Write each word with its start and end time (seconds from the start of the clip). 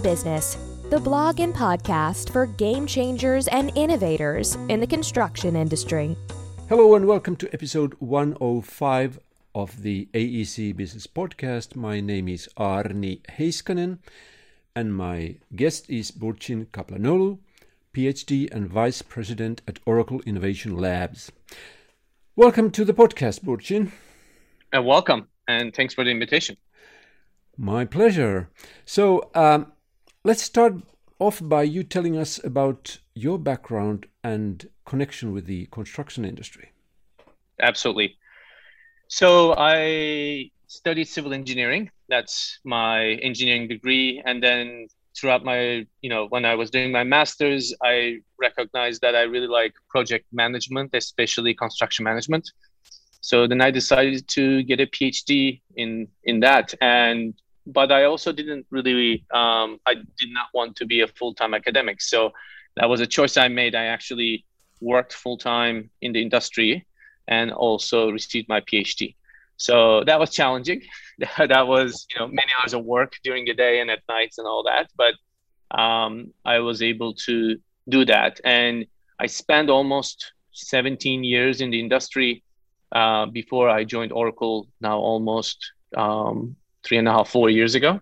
AEC 0.00 0.02
Business, 0.02 0.56
the 0.90 1.00
blog 1.00 1.40
and 1.40 1.54
podcast 1.54 2.30
for 2.30 2.46
game 2.46 2.86
changers 2.86 3.48
and 3.48 3.70
innovators 3.76 4.56
in 4.68 4.80
the 4.80 4.86
construction 4.86 5.56
industry. 5.56 6.16
Hello 6.68 6.94
and 6.94 7.06
welcome 7.06 7.36
to 7.36 7.52
episode 7.52 7.94
105 7.98 9.18
of 9.54 9.82
the 9.82 10.08
AEC 10.14 10.76
Business 10.76 11.06
Podcast. 11.06 11.76
My 11.76 12.00
name 12.00 12.28
is 12.28 12.48
Aarni 12.56 13.20
Heiskanen 13.38 13.98
and 14.74 14.94
my 14.94 15.36
guest 15.54 15.90
is 15.90 16.10
Burcin 16.10 16.66
Kaplanoglu, 16.66 17.38
PhD 17.94 18.50
and 18.52 18.68
Vice 18.68 19.02
President 19.02 19.62
at 19.68 19.80
Oracle 19.84 20.20
Innovation 20.24 20.76
Labs. 20.76 21.30
Welcome 22.36 22.70
to 22.70 22.84
the 22.84 22.94
podcast, 22.94 23.42
Burcin. 23.42 23.90
Uh, 24.74 24.82
welcome 24.82 25.28
and 25.48 25.74
thanks 25.74 25.94
for 25.94 26.04
the 26.04 26.10
invitation. 26.10 26.56
My 27.56 27.84
pleasure. 27.84 28.48
So, 28.86 29.30
um, 29.34 29.72
let's 30.24 30.42
start 30.42 30.74
off 31.18 31.40
by 31.42 31.62
you 31.62 31.82
telling 31.82 32.16
us 32.16 32.42
about 32.44 32.98
your 33.14 33.38
background 33.38 34.06
and 34.22 34.68
connection 34.84 35.32
with 35.32 35.46
the 35.46 35.66
construction 35.66 36.24
industry. 36.24 36.72
Absolutely. 37.60 38.16
So, 39.08 39.54
I 39.56 40.50
studied 40.66 41.06
civil 41.08 41.34
engineering. 41.34 41.90
That's 42.08 42.60
my 42.64 43.18
engineering 43.22 43.68
degree. 43.68 44.22
And 44.24 44.42
then 44.42 44.86
throughout 45.16 45.44
my, 45.44 45.86
you 46.00 46.10
know, 46.10 46.26
when 46.28 46.44
I 46.44 46.54
was 46.54 46.70
doing 46.70 46.92
my 46.92 47.04
master's, 47.04 47.74
I 47.82 48.20
recognized 48.40 49.02
that 49.02 49.14
I 49.16 49.22
really 49.22 49.48
like 49.48 49.74
project 49.88 50.26
management, 50.32 50.90
especially 50.94 51.54
construction 51.54 52.04
management. 52.04 52.48
So 53.20 53.46
then 53.46 53.60
I 53.60 53.70
decided 53.70 54.28
to 54.28 54.62
get 54.62 54.80
a 54.80 54.86
PhD 54.86 55.60
in 55.76 56.08
in 56.24 56.40
that, 56.40 56.72
and 56.80 57.34
but 57.72 57.92
I 57.92 58.04
also 58.04 58.32
didn't 58.32 58.66
really, 58.70 59.24
um, 59.32 59.78
I 59.86 59.94
did 59.94 60.30
not 60.30 60.48
want 60.54 60.76
to 60.76 60.86
be 60.86 61.00
a 61.00 61.06
full 61.06 61.34
time 61.34 61.54
academic. 61.54 62.00
So 62.00 62.32
that 62.76 62.88
was 62.88 63.00
a 63.00 63.06
choice 63.06 63.36
I 63.36 63.48
made. 63.48 63.74
I 63.74 63.86
actually 63.86 64.44
worked 64.80 65.12
full 65.12 65.36
time 65.36 65.90
in 66.00 66.12
the 66.12 66.22
industry 66.22 66.86
and 67.28 67.52
also 67.52 68.10
received 68.10 68.48
my 68.48 68.60
PhD. 68.60 69.14
So 69.56 70.04
that 70.04 70.18
was 70.18 70.30
challenging. 70.30 70.82
that 71.38 71.66
was, 71.66 72.06
you 72.10 72.18
know, 72.18 72.26
many 72.26 72.50
hours 72.60 72.72
of 72.74 72.84
work 72.84 73.12
during 73.22 73.44
the 73.44 73.54
day 73.54 73.80
and 73.80 73.90
at 73.90 74.00
nights 74.08 74.38
and 74.38 74.46
all 74.46 74.62
that. 74.64 74.90
But 74.96 75.14
um, 75.78 76.32
I 76.44 76.60
was 76.60 76.82
able 76.82 77.14
to 77.26 77.56
do 77.88 78.04
that. 78.06 78.40
And 78.44 78.86
I 79.18 79.26
spent 79.26 79.68
almost 79.68 80.32
17 80.52 81.24
years 81.24 81.60
in 81.60 81.70
the 81.70 81.78
industry 81.80 82.42
uh, 82.92 83.26
before 83.26 83.68
I 83.68 83.84
joined 83.84 84.12
Oracle 84.12 84.66
now 84.80 84.98
almost 84.98 85.72
um, 85.96 86.56
three 86.84 86.98
and 86.98 87.08
a 87.08 87.12
half, 87.12 87.28
four 87.28 87.50
years 87.50 87.74
ago. 87.74 88.00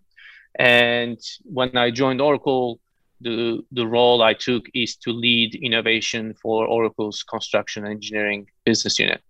And 0.59 1.19
when 1.45 1.77
I 1.77 1.91
joined 1.91 2.21
Oracle, 2.21 2.81
the, 3.21 3.63
the 3.73 3.87
role 3.87 4.23
I 4.23 4.35
took 4.35 4.67
is 4.75 4.97
to 4.97 5.11
lead 5.11 5.55
innovation 5.55 6.35
for 6.35 6.67
Oracle's 6.67 7.23
construction 7.23 7.87
engineering 7.87 8.47
business 8.65 8.99
unit. 8.99 9.23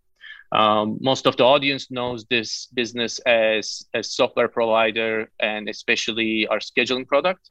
Um, 0.52 0.98
most 1.00 1.26
of 1.26 1.36
the 1.36 1.44
audience 1.44 1.90
knows 1.90 2.24
this 2.24 2.66
business 2.66 3.18
as 3.20 3.84
a 3.94 4.02
software 4.02 4.48
provider 4.48 5.30
and 5.40 5.68
especially 5.68 6.46
our 6.46 6.58
scheduling 6.58 7.06
product. 7.06 7.50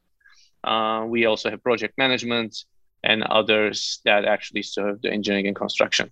Uh, 0.63 1.05
we 1.07 1.25
also 1.25 1.49
have 1.51 1.61
project 1.61 1.95
management 1.97 2.65
and 3.03 3.23
others 3.23 3.99
that 4.05 4.25
actually 4.25 4.63
serve 4.63 5.01
the 5.01 5.11
engineering 5.11 5.47
and 5.47 5.55
construction. 5.55 6.11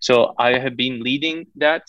So 0.00 0.34
I 0.38 0.58
have 0.58 0.76
been 0.76 1.02
leading 1.02 1.46
that 1.56 1.84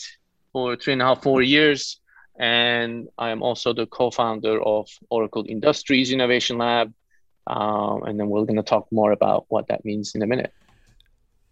for 0.54 0.76
three 0.78 0.94
and 0.94 1.02
a 1.02 1.06
half, 1.06 1.24
four 1.24 1.42
years 1.42 2.00
and 2.38 3.08
I 3.18 3.30
am 3.30 3.44
also 3.44 3.74
the 3.74 3.86
co-founder 3.86 4.62
of 4.62 4.90
Oracle 5.10 5.46
Industries 5.48 6.12
Innovation 6.12 6.58
Lab. 6.58 6.94
Um, 7.46 8.04
and 8.04 8.20
then 8.20 8.30
we're 8.30 8.46
going 8.46 8.56
to 8.56 8.64
talk 8.64 8.88
more 8.92 9.12
about 9.12 9.46
what 9.50 9.68
that 9.68 9.84
means 9.84 10.16
in 10.16 10.22
a 10.22 10.28
minute. 10.28 10.54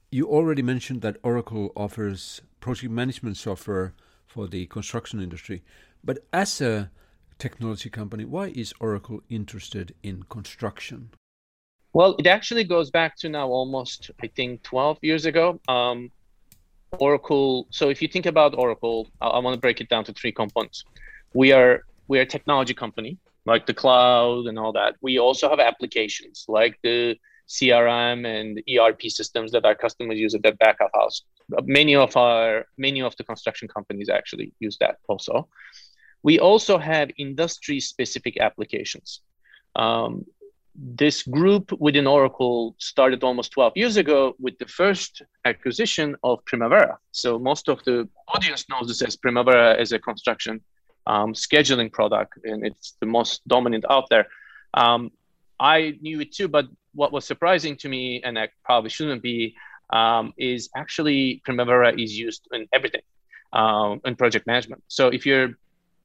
You 0.09 0.27
already 0.27 0.61
mentioned 0.61 1.01
that 1.01 1.17
Oracle 1.23 1.71
offers 1.75 2.41
project 2.59 2.91
management 2.91 3.37
software 3.37 3.93
for 4.25 4.47
the 4.47 4.65
construction 4.67 5.21
industry, 5.21 5.63
but 6.03 6.19
as 6.31 6.61
a 6.61 6.89
technology 7.37 7.89
company, 7.89 8.23
why 8.23 8.47
is 8.47 8.73
Oracle 8.79 9.21
interested 9.29 9.93
in 10.03 10.23
construction? 10.23 11.09
Well, 11.93 12.15
it 12.19 12.27
actually 12.27 12.63
goes 12.63 12.89
back 12.89 13.17
to 13.17 13.29
now 13.29 13.49
almost, 13.49 14.11
I 14.23 14.27
think, 14.27 14.63
12 14.63 14.99
years 15.01 15.25
ago. 15.25 15.59
Um, 15.67 16.11
Oracle. 16.99 17.67
So 17.69 17.89
if 17.89 18.01
you 18.01 18.07
think 18.07 18.25
about 18.25 18.57
Oracle, 18.57 19.07
I, 19.21 19.27
I 19.27 19.39
want 19.39 19.55
to 19.55 19.59
break 19.59 19.81
it 19.81 19.89
down 19.89 20.03
to 20.05 20.13
three 20.13 20.31
components. 20.31 20.83
We 21.33 21.51
are 21.51 21.83
we 22.07 22.19
are 22.19 22.23
a 22.23 22.25
technology 22.25 22.73
company, 22.73 23.17
like 23.45 23.65
the 23.65 23.73
cloud 23.73 24.47
and 24.47 24.59
all 24.59 24.73
that. 24.73 24.95
We 25.01 25.19
also 25.19 25.49
have 25.49 25.59
applications 25.59 26.45
like 26.47 26.77
the 26.83 27.15
CRM 27.47 28.25
and 28.25 28.61
ERP 28.69 29.03
systems 29.03 29.51
that 29.51 29.65
our 29.65 29.75
customers 29.75 30.17
use 30.17 30.33
at 30.35 30.43
their 30.43 30.55
back 30.55 30.77
of 30.81 30.89
house. 30.93 31.23
Many 31.63 31.95
of 31.95 32.15
our 32.17 32.65
many 32.77 33.01
of 33.01 33.15
the 33.17 33.23
construction 33.23 33.67
companies 33.67 34.09
actually 34.09 34.53
use 34.59 34.77
that 34.79 34.97
also. 35.07 35.47
We 36.23 36.39
also 36.39 36.77
have 36.77 37.09
industry 37.17 37.79
specific 37.79 38.39
applications. 38.39 39.21
Um, 39.75 40.25
this 40.75 41.23
group 41.23 41.71
within 41.79 42.07
Oracle 42.07 42.75
started 42.77 43.23
almost 43.23 43.51
12 43.51 43.73
years 43.75 43.97
ago 43.97 44.35
with 44.39 44.57
the 44.57 44.65
first 44.65 45.21
acquisition 45.45 46.15
of 46.23 46.43
Primavera. 46.45 46.97
So 47.11 47.37
most 47.37 47.67
of 47.67 47.83
the 47.83 48.07
audience 48.27 48.65
knows 48.69 48.87
this 48.87 49.01
as 49.01 49.15
Primavera 49.15 49.79
as 49.79 49.91
a 49.91 49.99
construction 49.99 50.61
um, 51.07 51.33
scheduling 51.33 51.91
product, 51.91 52.37
and 52.43 52.65
it's 52.65 52.95
the 52.99 53.05
most 53.05 53.45
dominant 53.47 53.85
out 53.89 54.07
there. 54.09 54.27
Um, 54.73 55.11
I 55.59 55.97
knew 56.01 56.21
it 56.21 56.33
too, 56.33 56.47
but 56.47 56.67
what 56.93 57.11
was 57.11 57.25
surprising 57.25 57.75
to 57.77 57.89
me, 57.89 58.21
and 58.23 58.37
I 58.39 58.49
probably 58.63 58.89
shouldn't 58.89 59.21
be, 59.21 59.55
um, 59.91 60.33
is 60.37 60.69
actually 60.75 61.41
Primavera 61.43 61.93
is 61.99 62.17
used 62.17 62.47
in 62.53 62.67
everything 62.71 63.01
um, 63.53 64.01
in 64.05 64.15
project 64.15 64.47
management. 64.47 64.83
So 64.87 65.09
if 65.09 65.25
you're 65.25 65.57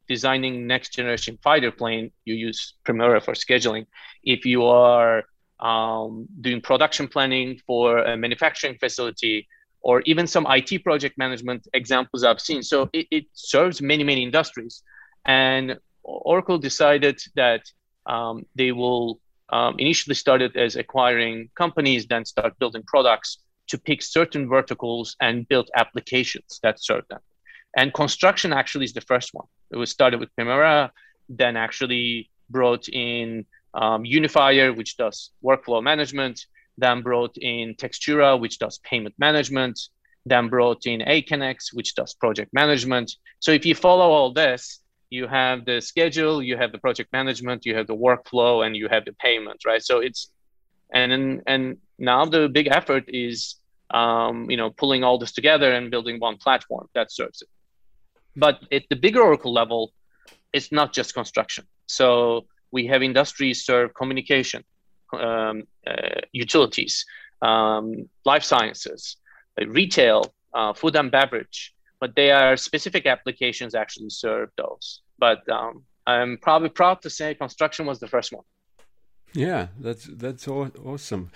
designing 0.08 0.66
next 0.66 0.92
generation 0.94 1.38
fighter 1.42 1.70
plane, 1.70 2.10
you 2.24 2.34
use 2.34 2.74
Primavera 2.84 3.20
for 3.20 3.34
scheduling. 3.34 3.86
If 4.22 4.44
you 4.44 4.64
are 4.64 5.24
um, 5.60 6.26
doing 6.40 6.60
production 6.60 7.08
planning 7.08 7.60
for 7.66 7.98
a 7.98 8.16
manufacturing 8.16 8.76
facility, 8.78 9.48
or 9.80 10.00
even 10.00 10.26
some 10.26 10.46
IT 10.50 10.82
project 10.82 11.16
management 11.16 11.68
examples 11.72 12.24
I've 12.24 12.40
seen. 12.40 12.62
So 12.62 12.90
it, 12.92 13.06
it 13.10 13.26
serves 13.34 13.80
many, 13.80 14.02
many 14.02 14.22
industries. 14.24 14.82
And 15.24 15.78
Oracle 16.02 16.58
decided 16.58 17.20
that 17.36 17.62
um, 18.06 18.44
they 18.56 18.72
will 18.72 19.20
um, 19.50 19.76
initially 19.78 20.14
started 20.14 20.56
as 20.56 20.74
acquiring 20.74 21.50
companies, 21.54 22.06
then 22.06 22.24
start 22.24 22.58
building 22.58 22.82
products 22.86 23.38
to 23.68 23.78
pick 23.78 24.02
certain 24.02 24.48
verticals 24.48 25.16
and 25.20 25.46
build 25.48 25.70
applications 25.76 26.58
that 26.62 26.82
serve 26.82 27.04
them. 27.08 27.20
And 27.76 27.92
construction 27.92 28.52
actually 28.52 28.86
is 28.86 28.94
the 28.94 29.02
first 29.02 29.30
one. 29.34 29.46
It 29.70 29.76
was 29.76 29.90
started 29.90 30.18
with 30.18 30.34
Primavera, 30.34 30.92
then 31.28 31.56
actually 31.56 32.30
brought 32.48 32.88
in 32.88 33.44
um, 33.74 34.04
Unifier, 34.04 34.72
which 34.72 34.96
does 34.96 35.30
workflow 35.44 35.82
management, 35.82 36.46
then 36.78 37.02
brought 37.02 37.36
in 37.36 37.74
Textura, 37.74 38.40
which 38.40 38.58
does 38.58 38.78
payment 38.78 39.14
management, 39.18 39.78
then 40.24 40.48
brought 40.48 40.86
in 40.86 41.00
Aconex, 41.00 41.72
which 41.72 41.94
does 41.94 42.14
project 42.14 42.52
management. 42.52 43.12
So 43.40 43.52
if 43.52 43.66
you 43.66 43.74
follow 43.74 44.10
all 44.10 44.32
this, 44.32 44.80
you 45.10 45.26
have 45.28 45.64
the 45.64 45.80
schedule, 45.80 46.42
you 46.42 46.56
have 46.56 46.72
the 46.72 46.78
project 46.78 47.12
management, 47.12 47.64
you 47.64 47.76
have 47.76 47.86
the 47.86 47.94
workflow, 47.94 48.66
and 48.66 48.76
you 48.76 48.88
have 48.88 49.04
the 49.04 49.12
payment, 49.12 49.60
right? 49.66 49.82
So 49.82 50.00
it's 50.00 50.30
and 50.92 51.42
and 51.46 51.78
now 51.98 52.24
the 52.24 52.48
big 52.48 52.68
effort 52.68 53.04
is 53.08 53.56
um, 53.90 54.50
you 54.50 54.56
know 54.56 54.70
pulling 54.70 55.04
all 55.04 55.18
this 55.18 55.32
together 55.32 55.72
and 55.72 55.90
building 55.90 56.18
one 56.18 56.36
platform 56.38 56.88
that 56.94 57.12
serves 57.12 57.42
it. 57.42 57.48
But 58.36 58.60
at 58.70 58.84
the 58.90 58.96
bigger 58.96 59.22
Oracle 59.22 59.52
level, 59.52 59.92
it's 60.52 60.70
not 60.70 60.92
just 60.92 61.14
construction. 61.14 61.64
So 61.86 62.46
we 62.70 62.86
have 62.86 63.02
industries 63.02 63.64
serve 63.64 63.94
communication, 63.94 64.64
um, 65.12 65.62
uh, 65.86 66.20
utilities, 66.32 67.04
um, 67.42 68.08
life 68.24 68.42
sciences, 68.42 69.16
uh, 69.60 69.66
retail, 69.66 70.34
uh, 70.54 70.72
food 70.72 70.96
and 70.96 71.10
beverage, 71.10 71.74
but 72.00 72.14
they 72.16 72.30
are 72.30 72.56
specific 72.56 73.06
applications 73.06 73.74
actually 73.74 74.10
serve 74.10 74.50
those. 74.56 75.00
But 75.18 75.48
um, 75.48 75.84
I'm 76.06 76.38
probably 76.38 76.68
proud 76.68 77.02
to 77.02 77.10
say 77.10 77.34
construction 77.34 77.86
was 77.86 77.98
the 78.00 78.08
first 78.08 78.32
one. 78.32 78.44
Yeah, 79.32 79.68
that's 79.78 80.04
that's 80.04 80.48
awesome. 80.48 81.30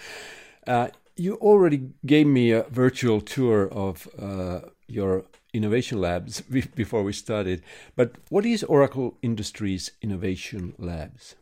You 1.20 1.34
already 1.34 1.90
gave 2.06 2.26
me 2.26 2.50
a 2.50 2.62
virtual 2.70 3.20
tour 3.20 3.69
of 3.70 4.08
uh, 4.19 4.61
your 4.88 5.26
innovation 5.52 6.00
labs 6.00 6.40
before 6.75 7.02
we 7.02 7.12
started. 7.12 7.62
But 7.94 8.14
what 8.31 8.46
is 8.46 8.64
Oracle 8.64 9.19
Industries 9.20 9.90
Innovation 10.00 10.72
Labs? 10.78 11.34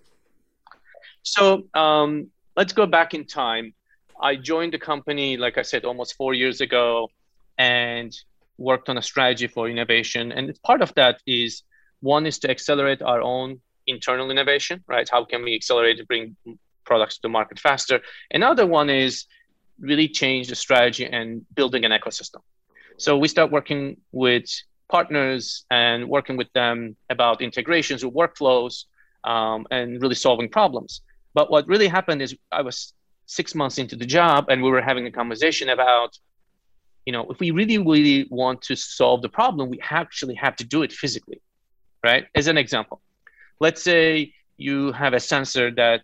So 1.22 1.68
um, 1.74 2.30
let's 2.56 2.72
go 2.72 2.86
back 2.86 3.14
in 3.14 3.24
time. 3.24 3.72
I 4.20 4.34
joined 4.34 4.72
the 4.72 4.80
company, 4.80 5.36
like 5.36 5.58
I 5.58 5.62
said, 5.62 5.84
almost 5.84 6.16
four 6.16 6.34
years 6.34 6.60
ago, 6.60 7.12
and 7.56 8.12
worked 8.56 8.88
on 8.88 8.98
a 8.98 9.02
strategy 9.02 9.46
for 9.46 9.68
innovation. 9.68 10.32
And 10.32 10.60
part 10.64 10.82
of 10.82 10.92
that 10.94 11.20
is 11.24 11.62
one 12.00 12.26
is 12.26 12.40
to 12.40 12.50
accelerate 12.50 13.00
our 13.00 13.22
own 13.22 13.60
internal 13.86 14.32
innovation, 14.32 14.82
right? 14.88 15.08
How 15.08 15.24
can 15.24 15.44
we 15.44 15.54
accelerate 15.54 15.98
to 15.98 16.04
bring 16.04 16.36
products 16.84 17.18
to 17.18 17.28
market 17.28 17.60
faster? 17.60 18.00
Another 18.32 18.66
one 18.66 18.90
is 18.90 19.26
really 19.80 20.08
change 20.08 20.48
the 20.48 20.54
strategy 20.54 21.04
and 21.04 21.44
building 21.54 21.84
an 21.84 21.92
ecosystem. 21.92 22.40
So 22.96 23.16
we 23.16 23.28
start 23.28 23.50
working 23.50 23.98
with 24.12 24.46
partners 24.88 25.64
and 25.70 26.08
working 26.08 26.36
with 26.36 26.52
them 26.52 26.96
about 27.10 27.42
integrations 27.42 28.02
or 28.02 28.10
workflows 28.10 28.84
um, 29.24 29.66
and 29.70 30.00
really 30.02 30.14
solving 30.14 30.48
problems. 30.48 31.02
But 31.34 31.50
what 31.50 31.66
really 31.68 31.88
happened 31.88 32.22
is 32.22 32.34
I 32.50 32.62
was 32.62 32.94
six 33.26 33.54
months 33.54 33.78
into 33.78 33.94
the 33.94 34.06
job 34.06 34.46
and 34.48 34.62
we 34.62 34.70
were 34.70 34.80
having 34.80 35.06
a 35.06 35.12
conversation 35.12 35.68
about, 35.68 36.18
you 37.04 37.12
know, 37.12 37.26
if 37.30 37.38
we 37.38 37.50
really, 37.50 37.78
really 37.78 38.26
want 38.30 38.62
to 38.62 38.74
solve 38.74 39.22
the 39.22 39.28
problem, 39.28 39.70
we 39.70 39.78
actually 39.90 40.34
have 40.34 40.56
to 40.56 40.64
do 40.64 40.82
it 40.82 40.92
physically, 40.92 41.40
right? 42.02 42.26
As 42.34 42.46
an 42.48 42.56
example, 42.56 43.00
let's 43.60 43.82
say 43.82 44.32
you 44.56 44.92
have 44.92 45.12
a 45.12 45.20
sensor 45.20 45.70
that 45.72 46.02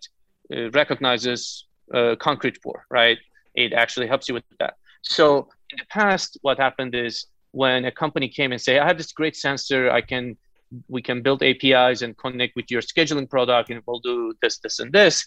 uh, 0.55 0.69
recognizes 0.71 1.65
uh, 1.93 2.15
concrete 2.19 2.61
pour, 2.61 2.85
right? 2.89 3.17
It 3.55 3.73
actually 3.73 4.07
helps 4.07 4.27
you 4.27 4.33
with 4.33 4.43
that. 4.59 4.75
So 5.01 5.49
in 5.71 5.77
the 5.77 5.85
past, 5.89 6.37
what 6.41 6.57
happened 6.57 6.95
is 6.95 7.27
when 7.51 7.85
a 7.85 7.91
company 7.91 8.27
came 8.27 8.51
and 8.51 8.61
say, 8.61 8.79
I 8.79 8.87
have 8.87 8.97
this 8.97 9.11
great 9.11 9.35
sensor, 9.35 9.89
I 9.89 10.01
can 10.01 10.37
we 10.89 11.01
can 11.01 11.21
build 11.21 11.41
APIs 11.43 12.01
and 12.01 12.17
connect 12.17 12.55
with 12.55 12.69
your 12.69 12.81
scheduling 12.81 13.29
product 13.29 13.69
and 13.69 13.81
we'll 13.85 13.99
do 13.99 14.33
this, 14.41 14.57
this, 14.57 14.79
and 14.79 14.91
this. 14.91 15.25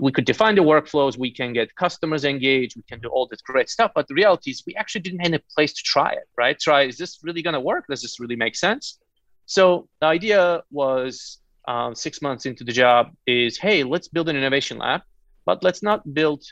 We 0.00 0.12
could 0.12 0.24
define 0.24 0.54
the 0.54 0.62
workflows, 0.62 1.18
we 1.18 1.32
can 1.32 1.52
get 1.52 1.74
customers 1.74 2.24
engaged, 2.24 2.76
we 2.76 2.84
can 2.88 3.00
do 3.00 3.08
all 3.08 3.26
this 3.26 3.40
great 3.42 3.68
stuff. 3.68 3.90
But 3.94 4.06
the 4.06 4.14
reality 4.14 4.52
is 4.52 4.62
we 4.64 4.74
actually 4.76 5.00
didn't 5.00 5.20
have 5.20 5.34
a 5.34 5.42
place 5.54 5.72
to 5.72 5.82
try 5.82 6.12
it, 6.12 6.28
right? 6.38 6.58
Try, 6.58 6.82
is 6.82 6.96
this 6.96 7.18
really 7.22 7.42
gonna 7.42 7.60
work? 7.60 7.86
Does 7.88 8.00
this 8.00 8.20
really 8.20 8.36
make 8.36 8.54
sense? 8.54 8.98
So 9.46 9.88
the 10.00 10.06
idea 10.06 10.62
was 10.70 11.38
um, 11.66 11.94
six 11.94 12.22
months 12.22 12.46
into 12.46 12.62
the 12.62 12.72
job 12.72 13.12
is, 13.26 13.58
hey, 13.58 13.82
let's 13.82 14.06
build 14.06 14.28
an 14.28 14.36
innovation 14.36 14.78
lab, 14.78 15.02
but 15.44 15.64
let's 15.64 15.82
not 15.82 16.14
build 16.14 16.44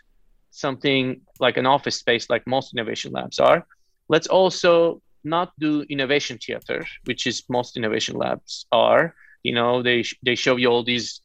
something 0.50 1.20
like 1.40 1.56
an 1.56 1.66
office 1.66 1.96
space 1.96 2.28
like 2.30 2.46
most 2.46 2.72
innovation 2.74 3.12
labs 3.12 3.38
are. 3.38 3.66
Let's 4.08 4.26
also 4.26 5.02
not 5.24 5.52
do 5.58 5.84
innovation 5.88 6.38
theater, 6.38 6.86
which 7.04 7.26
is 7.26 7.42
most 7.48 7.76
innovation 7.76 8.16
labs 8.16 8.66
are. 8.72 9.14
You 9.42 9.54
know, 9.54 9.82
they 9.82 10.04
they 10.22 10.34
show 10.34 10.56
you 10.56 10.68
all 10.68 10.84
these 10.84 11.20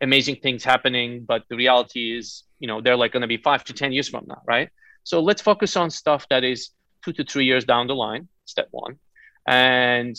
amazing 0.00 0.36
things 0.36 0.64
happening, 0.64 1.24
but 1.24 1.42
the 1.48 1.56
reality 1.56 2.16
is, 2.16 2.44
you 2.60 2.68
know, 2.68 2.80
they're 2.80 2.96
like 2.96 3.12
going 3.12 3.22
to 3.22 3.28
be 3.28 3.38
five 3.38 3.64
to 3.64 3.72
ten 3.72 3.92
years 3.92 4.08
from 4.08 4.24
now, 4.28 4.42
right? 4.46 4.68
So 5.04 5.20
let's 5.20 5.42
focus 5.42 5.76
on 5.76 5.90
stuff 5.90 6.26
that 6.30 6.44
is 6.44 6.70
two 7.04 7.12
to 7.14 7.24
three 7.24 7.44
years 7.44 7.64
down 7.64 7.86
the 7.86 7.94
line. 7.94 8.28
Step 8.44 8.68
one, 8.70 8.98
and 9.46 10.16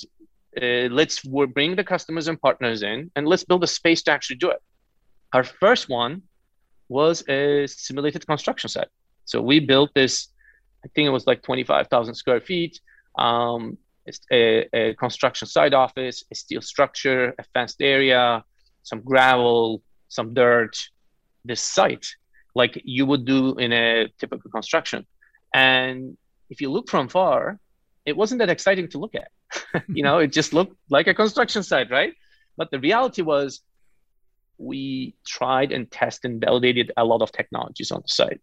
uh, 0.61 0.87
let's 0.89 1.21
bring 1.21 1.75
the 1.75 1.83
customers 1.83 2.27
and 2.27 2.39
partners 2.41 2.83
in, 2.83 3.11
and 3.15 3.27
let's 3.27 3.43
build 3.43 3.63
a 3.63 3.67
space 3.67 4.01
to 4.03 4.11
actually 4.11 4.37
do 4.37 4.49
it. 4.49 4.61
Our 5.33 5.43
first 5.43 5.89
one 5.89 6.23
was 6.99 7.15
a 7.27 7.67
simulated 7.67 8.25
construction 8.25 8.69
site. 8.69 8.91
So 9.25 9.41
we 9.41 9.59
built 9.59 9.91
this. 9.93 10.13
I 10.85 10.87
think 10.93 11.07
it 11.07 11.15
was 11.17 11.25
like 11.27 11.41
25,000 11.41 12.13
square 12.15 12.41
feet 12.41 12.79
um, 13.17 13.77
a, 14.31 14.67
a, 14.73 14.93
construction 14.95 15.47
site 15.47 15.73
office, 15.73 16.23
a 16.31 16.35
steel 16.35 16.61
structure, 16.61 17.33
a 17.39 17.43
fenced 17.53 17.81
area, 17.81 18.43
some 18.83 19.01
gravel, 19.01 19.81
some 20.09 20.33
dirt, 20.33 20.75
this 21.45 21.61
site, 21.61 22.05
like 22.55 22.81
you 22.83 23.05
would 23.05 23.25
do 23.25 23.55
in 23.57 23.71
a 23.71 24.07
typical 24.19 24.49
construction. 24.51 25.05
And 25.53 26.17
if 26.49 26.61
you 26.61 26.71
look 26.71 26.89
from 26.89 27.07
far, 27.07 27.59
it 28.05 28.15
wasn't 28.17 28.39
that 28.39 28.49
exciting 28.49 28.89
to 28.89 28.97
look 28.97 29.15
at. 29.15 29.29
you 29.87 30.03
know, 30.03 30.19
it 30.19 30.31
just 30.31 30.53
looked 30.53 30.75
like 30.89 31.07
a 31.07 31.13
construction 31.13 31.63
site, 31.63 31.89
right? 31.89 32.13
But 32.57 32.71
the 32.71 32.79
reality 32.79 33.21
was 33.21 33.61
we 34.63 35.15
tried 35.25 35.71
and 35.71 35.89
tested 35.91 36.31
and 36.31 36.41
validated 36.41 36.91
a 36.97 37.03
lot 37.03 37.21
of 37.21 37.31
technologies 37.31 37.91
on 37.91 38.01
the 38.01 38.07
site. 38.07 38.41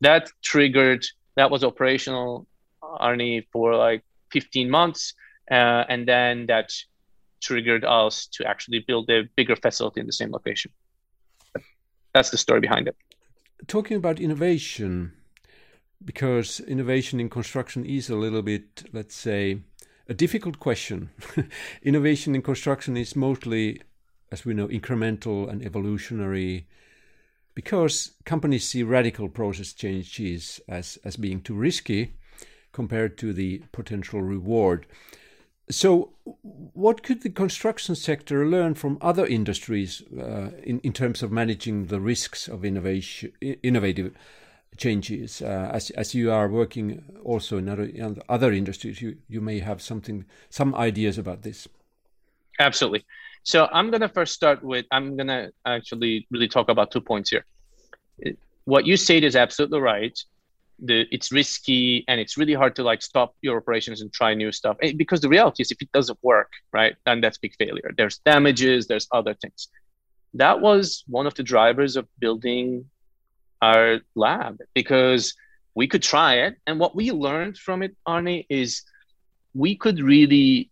That 0.00 0.30
triggered, 0.42 1.04
that 1.36 1.50
was 1.50 1.62
operational 1.62 2.46
Aarni 2.82 3.46
for 3.52 3.74
like 3.74 4.02
15 4.32 4.70
months, 4.70 5.14
uh, 5.50 5.84
and 5.88 6.06
then 6.06 6.46
that 6.46 6.72
triggered 7.40 7.84
us 7.84 8.26
to 8.26 8.46
actually 8.46 8.80
build 8.80 9.10
a 9.10 9.22
bigger 9.36 9.56
facility 9.56 10.00
in 10.00 10.06
the 10.06 10.12
same 10.12 10.30
location. 10.30 10.70
That's 12.14 12.30
the 12.30 12.38
story 12.38 12.60
behind 12.60 12.88
it. 12.88 12.96
Talking 13.66 13.96
about 13.96 14.20
innovation, 14.20 15.12
because 16.04 16.60
innovation 16.60 17.20
in 17.20 17.28
construction 17.28 17.84
is 17.84 18.10
a 18.10 18.16
little 18.16 18.42
bit, 18.42 18.84
let's 18.92 19.14
say, 19.14 19.60
a 20.08 20.14
difficult 20.14 20.58
question. 20.58 21.10
innovation 21.82 22.34
in 22.34 22.42
construction 22.42 22.96
is 22.96 23.14
mostly, 23.14 23.80
as 24.30 24.44
we 24.44 24.54
know, 24.54 24.68
incremental 24.68 25.48
and 25.50 25.64
evolutionary 25.64 26.66
because 27.54 28.12
companies 28.24 28.66
see 28.66 28.82
radical 28.82 29.28
process 29.28 29.72
changes 29.72 30.60
as, 30.68 30.98
as 31.04 31.16
being 31.16 31.40
too 31.40 31.54
risky 31.54 32.14
compared 32.72 33.18
to 33.18 33.32
the 33.32 33.58
potential 33.72 34.22
reward. 34.22 34.86
So, 35.68 36.12
what 36.24 37.02
could 37.02 37.22
the 37.22 37.30
construction 37.30 37.94
sector 37.94 38.46
learn 38.46 38.74
from 38.74 38.98
other 39.00 39.26
industries 39.26 40.02
uh, 40.18 40.50
in, 40.62 40.80
in 40.80 40.92
terms 40.92 41.22
of 41.22 41.30
managing 41.30 41.86
the 41.86 42.00
risks 42.00 42.48
of 42.48 42.64
innovation, 42.64 43.32
innovative 43.40 44.14
changes? 44.76 45.42
Uh, 45.42 45.70
as, 45.72 45.90
as 45.90 46.14
you 46.14 46.32
are 46.32 46.48
working 46.48 47.04
also 47.24 47.58
in 47.58 47.68
other, 47.68 47.84
in 47.84 48.20
other 48.28 48.52
industries, 48.52 49.00
you, 49.00 49.18
you 49.28 49.40
may 49.40 49.60
have 49.60 49.80
something, 49.80 50.24
some 50.48 50.74
ideas 50.74 51.18
about 51.18 51.42
this. 51.42 51.68
Absolutely. 52.58 53.04
So, 53.42 53.68
I'm 53.72 53.90
going 53.90 54.02
to 54.02 54.08
first 54.08 54.34
start 54.34 54.62
with 54.62 54.86
I'm 54.90 55.16
going 55.16 55.28
to 55.28 55.52
actually 55.64 56.26
really 56.30 56.48
talk 56.48 56.68
about 56.68 56.90
two 56.90 57.00
points 57.00 57.30
here. 57.30 57.44
What 58.64 58.86
you 58.86 58.96
said 58.96 59.24
is 59.24 59.36
absolutely 59.36 59.80
right. 59.80 60.18
The 60.82 61.06
it's 61.10 61.30
risky 61.30 62.04
and 62.08 62.20
it's 62.20 62.38
really 62.38 62.54
hard 62.54 62.74
to 62.76 62.82
like 62.82 63.02
stop 63.02 63.34
your 63.42 63.58
operations 63.58 64.00
and 64.00 64.10
try 64.12 64.32
new 64.32 64.50
stuff 64.50 64.78
eh, 64.82 64.92
because 64.96 65.20
the 65.20 65.28
reality 65.28 65.62
is 65.62 65.70
if 65.70 65.82
it 65.82 65.92
doesn't 65.92 66.18
work 66.22 66.50
right 66.72 66.94
then 67.04 67.20
that's 67.20 67.36
big 67.36 67.54
failure. 67.58 67.92
There's 67.96 68.18
damages 68.24 68.86
there's 68.86 69.06
other 69.12 69.34
things. 69.34 69.68
That 70.34 70.60
was 70.60 71.04
one 71.06 71.26
of 71.26 71.34
the 71.34 71.42
drivers 71.42 71.96
of 71.96 72.06
building 72.18 72.86
our 73.60 74.00
lab 74.14 74.58
because 74.74 75.34
we 75.74 75.86
could 75.86 76.02
try 76.02 76.34
it. 76.34 76.56
And 76.66 76.78
what 76.78 76.96
we 76.96 77.10
learned 77.10 77.58
from 77.58 77.82
it 77.82 77.96
Aarni 78.06 78.46
is 78.48 78.82
we 79.54 79.76
could 79.76 80.00
really 80.00 80.70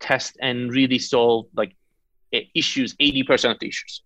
test 0.00 0.36
and 0.40 0.70
really 0.70 0.98
solve 0.98 1.46
like 1.54 1.74
issues 2.54 2.94
80% 2.94 3.52
of 3.52 3.58
the 3.58 3.68
issues. 3.68 4.02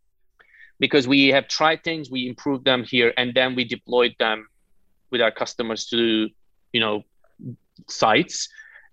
Because 0.78 1.08
we 1.08 1.28
have 1.28 1.48
tried 1.48 1.82
things 1.84 2.10
we 2.10 2.28
improved 2.28 2.64
them 2.64 2.84
here 2.84 3.12
and 3.16 3.32
then 3.34 3.54
we 3.54 3.64
deployed 3.64 4.14
them 4.18 4.46
with 5.10 5.22
our 5.22 5.30
customers 5.30 5.86
to 5.86 6.28
you 6.72 6.80
know 6.80 7.02
sites. 7.88 8.48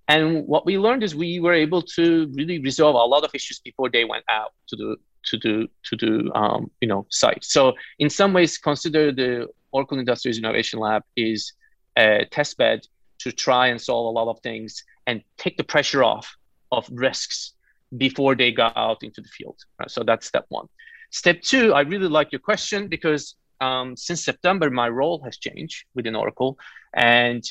And 0.08 0.46
what 0.48 0.66
we 0.66 0.78
learned 0.78 1.04
is 1.04 1.16
we 1.16 1.40
were 1.40 1.54
able 1.54 1.82
to 1.98 2.32
really 2.34 2.60
resolve 2.60 2.96
a 2.96 3.00
lot 3.00 3.24
of 3.24 3.32
issues 3.34 3.60
before 3.60 3.90
they 3.90 4.06
went 4.06 4.26
out 4.30 4.52
to 4.68 4.76
the 4.76 4.96
to 5.26 5.38
do 5.38 5.68
to 5.90 5.96
the 5.96 6.32
um, 6.36 6.72
you 6.82 6.88
know 6.88 7.06
site. 7.10 7.44
So 7.44 7.74
in 8.00 8.10
some 8.10 8.34
ways 8.34 8.58
consider 8.58 9.12
the 9.12 9.48
oracle 9.72 9.98
industries 9.98 10.38
innovation 10.38 10.80
lab 10.80 11.04
is 11.16 11.54
a 11.98 12.26
test 12.32 12.58
bed 12.58 12.82
to 13.20 13.32
try 13.32 13.68
and 13.68 13.80
solve 13.80 14.06
a 14.08 14.20
lot 14.20 14.30
of 14.30 14.40
things 14.42 14.84
and 15.08 15.24
take 15.38 15.58
the 15.58 15.64
pressure 15.64 16.04
off 16.04 16.36
of 16.72 16.90
risks 16.92 17.54
before 17.98 18.36
they 18.36 18.52
go 18.52 18.72
out 18.76 19.04
into 19.04 19.22
the 19.22 19.28
field 19.28 19.58
so 19.88 20.04
that's 20.04 20.28
step 20.28 20.46
one 20.50 20.68
step 21.12 21.42
two 21.42 21.74
i 21.74 21.82
really 21.82 22.08
like 22.08 22.32
your 22.32 22.40
question 22.40 22.88
because 22.88 23.36
um, 23.64 23.96
since 23.96 24.24
September, 24.24 24.70
my 24.70 24.90
role 24.90 25.22
has 25.24 25.38
changed 25.38 25.86
within 25.96 26.16
Oracle. 26.16 26.58
And 26.94 27.44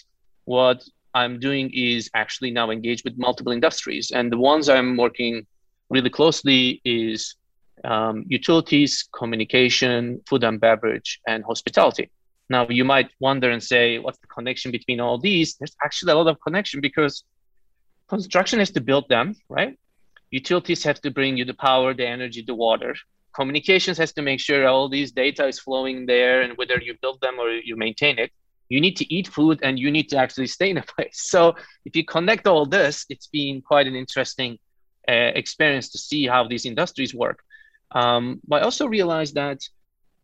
what 0.44 0.84
I'm 1.14 1.40
doing 1.40 1.70
is 1.72 2.10
actually 2.14 2.50
now 2.50 2.70
engaged 2.70 3.04
with 3.04 3.18
multiple 3.18 3.52
industries. 3.52 4.10
And 4.10 4.30
the 4.30 4.38
ones 4.38 4.68
I'm 4.68 4.96
working 4.96 5.46
really 5.88 6.10
closely 6.10 6.80
is 6.84 7.36
um, 7.84 8.24
utilities, 8.28 9.08
communication, 9.20 10.20
food 10.28 10.44
and 10.44 10.60
beverage, 10.60 11.20
and 11.26 11.44
hospitality. 11.44 12.10
Now, 12.48 12.66
you 12.68 12.84
might 12.84 13.10
wonder 13.18 13.50
and 13.50 13.62
say, 13.62 13.98
what's 13.98 14.18
the 14.18 14.26
connection 14.26 14.70
between 14.70 15.00
all 15.00 15.18
these? 15.18 15.56
There's 15.56 15.76
actually 15.82 16.12
a 16.12 16.16
lot 16.16 16.28
of 16.28 16.38
connection 16.40 16.80
because 16.80 17.24
construction 18.08 18.58
has 18.58 18.70
to 18.72 18.80
build 18.80 19.08
them, 19.08 19.36
right? 19.48 19.78
Utilities 20.32 20.82
have 20.82 20.98
to 21.02 21.10
bring 21.10 21.36
you 21.36 21.44
the 21.44 21.52
power, 21.52 21.92
the 21.92 22.06
energy, 22.06 22.42
the 22.42 22.54
water. 22.54 22.94
Communications 23.34 23.98
has 23.98 24.14
to 24.14 24.22
make 24.22 24.40
sure 24.40 24.66
all 24.66 24.88
these 24.88 25.12
data 25.12 25.46
is 25.46 25.58
flowing 25.58 26.06
there 26.06 26.40
and 26.40 26.56
whether 26.56 26.80
you 26.80 26.94
build 27.02 27.20
them 27.20 27.38
or 27.38 27.50
you 27.50 27.76
maintain 27.76 28.18
it. 28.18 28.32
You 28.70 28.80
need 28.80 28.96
to 28.96 29.14
eat 29.14 29.28
food 29.28 29.60
and 29.62 29.78
you 29.78 29.90
need 29.90 30.08
to 30.08 30.16
actually 30.16 30.46
stay 30.46 30.70
in 30.70 30.78
a 30.78 30.82
place. 30.94 31.20
So 31.34 31.54
if 31.84 31.94
you 31.94 32.04
connect 32.06 32.46
all 32.46 32.64
this 32.64 33.04
it's 33.10 33.26
been 33.26 33.60
quite 33.60 33.86
an 33.86 33.94
interesting 33.94 34.58
uh, 35.06 35.32
experience 35.42 35.90
to 35.90 35.98
see 35.98 36.26
how 36.26 36.48
these 36.48 36.64
industries 36.64 37.14
work. 37.14 37.40
Um, 37.94 38.40
but 38.48 38.62
i 38.62 38.64
also 38.64 38.86
realized 38.86 39.34
that 39.34 39.60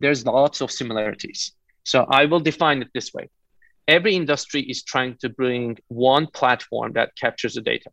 there's 0.01 0.25
lots 0.25 0.63
of 0.63 0.71
similarities. 0.71 1.53
So 1.85 2.07
i 2.11 2.25
will 2.25 2.41
define 2.41 2.81
it 2.81 2.89
this 2.95 3.13
way. 3.13 3.29
Every 3.87 4.15
industry 4.17 4.63
is 4.63 4.83
trying 4.83 5.17
to 5.21 5.29
bring 5.29 5.77
one 5.89 6.29
platform 6.29 6.95
that 6.95 7.15
captures 7.15 7.55
the 7.55 7.61
data 7.61 7.91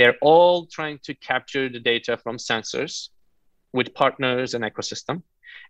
They're 0.00 0.16
all 0.22 0.64
trying 0.64 0.98
to 1.02 1.12
capture 1.16 1.68
the 1.68 1.78
data 1.78 2.16
from 2.16 2.38
sensors 2.38 3.10
with 3.74 3.92
partners 3.92 4.54
and 4.54 4.64
ecosystem. 4.64 5.22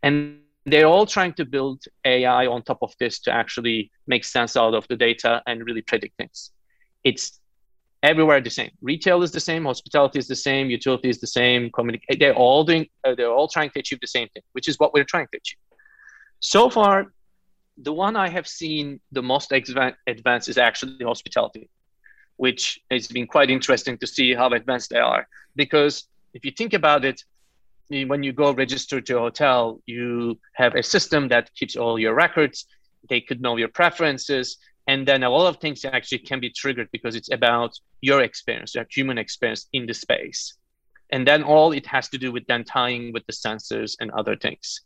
And 0.05 0.43
they're 0.67 0.87
all 0.87 1.05
trying 1.05 1.33
to 1.33 1.45
build 1.45 1.83
AI 2.05 2.47
on 2.47 2.63
top 2.63 2.79
of 2.83 2.95
this 3.01 3.19
to 3.23 3.33
actually 3.33 3.91
make 4.07 4.25
sense 4.25 4.57
out 4.57 4.75
of 4.75 4.87
the 4.87 4.95
data 4.95 5.43
and 5.49 5.67
really 5.67 5.83
predict 5.83 6.17
things. 6.17 6.53
It's 7.03 7.41
everywhere 8.05 8.41
the 8.41 8.51
same. 8.51 8.71
Retail 8.81 9.25
is 9.25 9.33
the 9.33 9.41
same, 9.41 9.65
hospitality 9.65 10.21
is 10.21 10.29
the 10.29 10.37
same, 10.37 10.71
utility 10.71 11.09
is 11.09 11.19
the 11.19 11.33
same. 11.41 11.69
They're 12.21 12.41
all 12.47 12.63
doing. 12.63 12.87
Uh, 13.03 13.17
they're 13.17 13.33
all 13.33 13.49
trying 13.49 13.71
to 13.71 13.81
achieve 13.81 13.99
the 14.01 14.07
same 14.07 14.29
thing, 14.29 14.45
which 14.53 14.69
is 14.69 14.79
what 14.79 14.95
we're 14.95 15.11
trying 15.13 15.27
to 15.33 15.39
achieve. 15.39 15.59
So 16.39 16.71
far, 16.71 17.13
the 17.79 17.93
one 17.93 18.15
I 18.15 18.29
have 18.29 18.47
seen 18.47 19.01
the 19.11 19.25
most 19.25 19.51
advanced 19.51 20.49
is 20.49 20.57
actually 20.57 21.05
hospitality, 21.05 21.69
which 22.45 22.81
has 22.91 23.07
been 23.17 23.27
quite 23.27 23.51
interesting 23.51 23.97
to 23.99 24.07
see 24.07 24.29
how 24.35 24.49
advanced 24.51 24.91
they 24.91 24.99
are. 24.99 25.23
Because 25.57 25.95
if 26.33 26.45
you 26.47 26.53
think 26.53 26.73
about 26.73 27.05
it, 27.05 27.19
when 28.13 28.23
you 28.23 28.33
go 28.33 28.53
register 28.53 29.01
to 29.01 29.17
a 29.19 29.21
hotel, 29.21 29.81
you 29.87 30.39
have 30.63 30.75
a 30.75 30.83
system 30.83 31.29
that 31.29 31.53
keeps 31.55 31.75
all 31.77 31.99
your 31.99 32.15
records. 32.15 32.67
They 33.09 33.21
could 33.21 33.41
know 33.43 33.57
your 33.57 33.73
preferences 33.81 34.47
and 34.91 35.07
then 35.07 35.23
a 35.23 35.31
lot 35.31 35.47
of 35.47 35.61
things 35.61 35.85
actually 35.85 36.19
can 36.19 36.41
be 36.41 36.51
triggered 36.51 36.89
because 36.91 37.15
it's 37.15 37.31
about 37.31 37.79
your 38.01 38.23
experience 38.23 38.75
your 38.75 38.87
human 38.91 39.19
experience 39.19 39.67
in 39.73 39.87
the 39.87 39.95
space 39.95 40.55
and 41.11 41.27
then 41.27 41.43
all 41.43 41.73
it 41.73 41.87
has 41.87 42.09
to 42.09 42.19
do 42.19 42.33
with 42.33 42.45
then 42.47 42.65
tying 42.65 43.13
with 43.13 43.25
the 43.27 43.33
sensors 43.33 43.97
and 44.01 44.11
other 44.11 44.37
things 44.37 44.81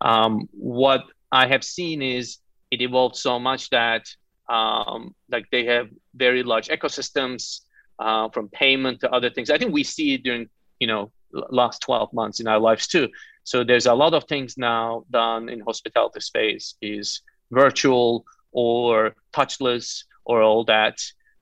um, 0.00 0.48
what 0.52 1.02
i 1.30 1.46
have 1.46 1.64
seen 1.64 2.02
is 2.02 2.38
it 2.70 2.80
evolved 2.80 3.16
so 3.16 3.38
much 3.38 3.70
that 3.70 4.02
um, 4.48 5.14
like 5.30 5.46
they 5.50 5.64
have 5.64 5.88
very 6.14 6.42
large 6.42 6.68
ecosystems 6.68 7.60
uh, 7.98 8.28
from 8.30 8.48
payment 8.48 9.00
to 9.00 9.10
other 9.10 9.30
things. 9.30 9.50
I 9.50 9.58
think 9.58 9.72
we 9.72 9.84
see 9.84 10.14
it 10.14 10.22
during 10.22 10.48
you 10.80 10.86
know 10.86 11.12
last 11.50 11.82
12 11.82 12.12
months 12.12 12.40
in 12.40 12.46
our 12.46 12.58
lives 12.58 12.86
too. 12.86 13.08
So 13.44 13.64
there's 13.64 13.86
a 13.86 13.94
lot 13.94 14.14
of 14.14 14.24
things 14.24 14.56
now 14.56 15.04
done 15.10 15.48
in 15.48 15.60
hospitality 15.60 16.20
space 16.20 16.74
is 16.80 17.20
virtual 17.50 18.24
or 18.52 19.14
touchless 19.32 20.04
or 20.24 20.42
all 20.42 20.64
that. 20.64 20.98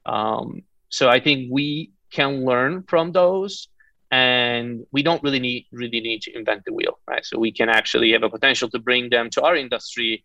Um, 0.06 0.62
so 0.88 1.08
I 1.08 1.20
think 1.20 1.48
we 1.50 1.92
can 2.10 2.44
learn 2.44 2.84
from 2.88 3.12
those 3.12 3.68
and 4.10 4.84
we 4.92 5.02
don't 5.02 5.22
really 5.22 5.40
need 5.40 5.66
really 5.72 6.00
need 6.00 6.20
to 6.22 6.36
invent 6.36 6.64
the 6.66 6.72
wheel 6.72 6.98
right? 7.06 7.24
So 7.24 7.38
we 7.38 7.52
can 7.52 7.68
actually 7.68 8.12
have 8.12 8.22
a 8.22 8.28
potential 8.28 8.68
to 8.70 8.78
bring 8.78 9.08
them 9.08 9.30
to 9.30 9.42
our 9.42 9.56
industry 9.56 10.24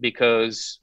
because 0.00 0.80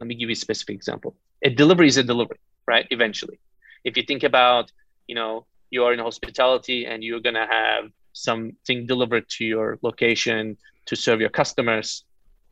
let 0.00 0.06
me 0.06 0.14
give 0.14 0.28
you 0.28 0.34
a 0.34 0.36
specific 0.36 0.74
example 0.74 1.14
a 1.42 1.50
delivery 1.50 1.86
is 1.86 1.96
a 1.96 2.02
delivery 2.02 2.38
right 2.66 2.86
eventually 2.90 3.38
if 3.84 3.96
you 3.96 4.02
think 4.02 4.22
about 4.22 4.70
you 5.06 5.14
know 5.14 5.46
you 5.70 5.84
are 5.84 5.92
in 5.92 5.98
hospitality 5.98 6.86
and 6.86 7.04
you're 7.04 7.20
going 7.20 7.34
to 7.34 7.46
have 7.50 7.90
something 8.12 8.86
delivered 8.86 9.28
to 9.28 9.44
your 9.44 9.78
location 9.82 10.56
to 10.86 10.96
serve 10.96 11.20
your 11.20 11.30
customers 11.30 12.04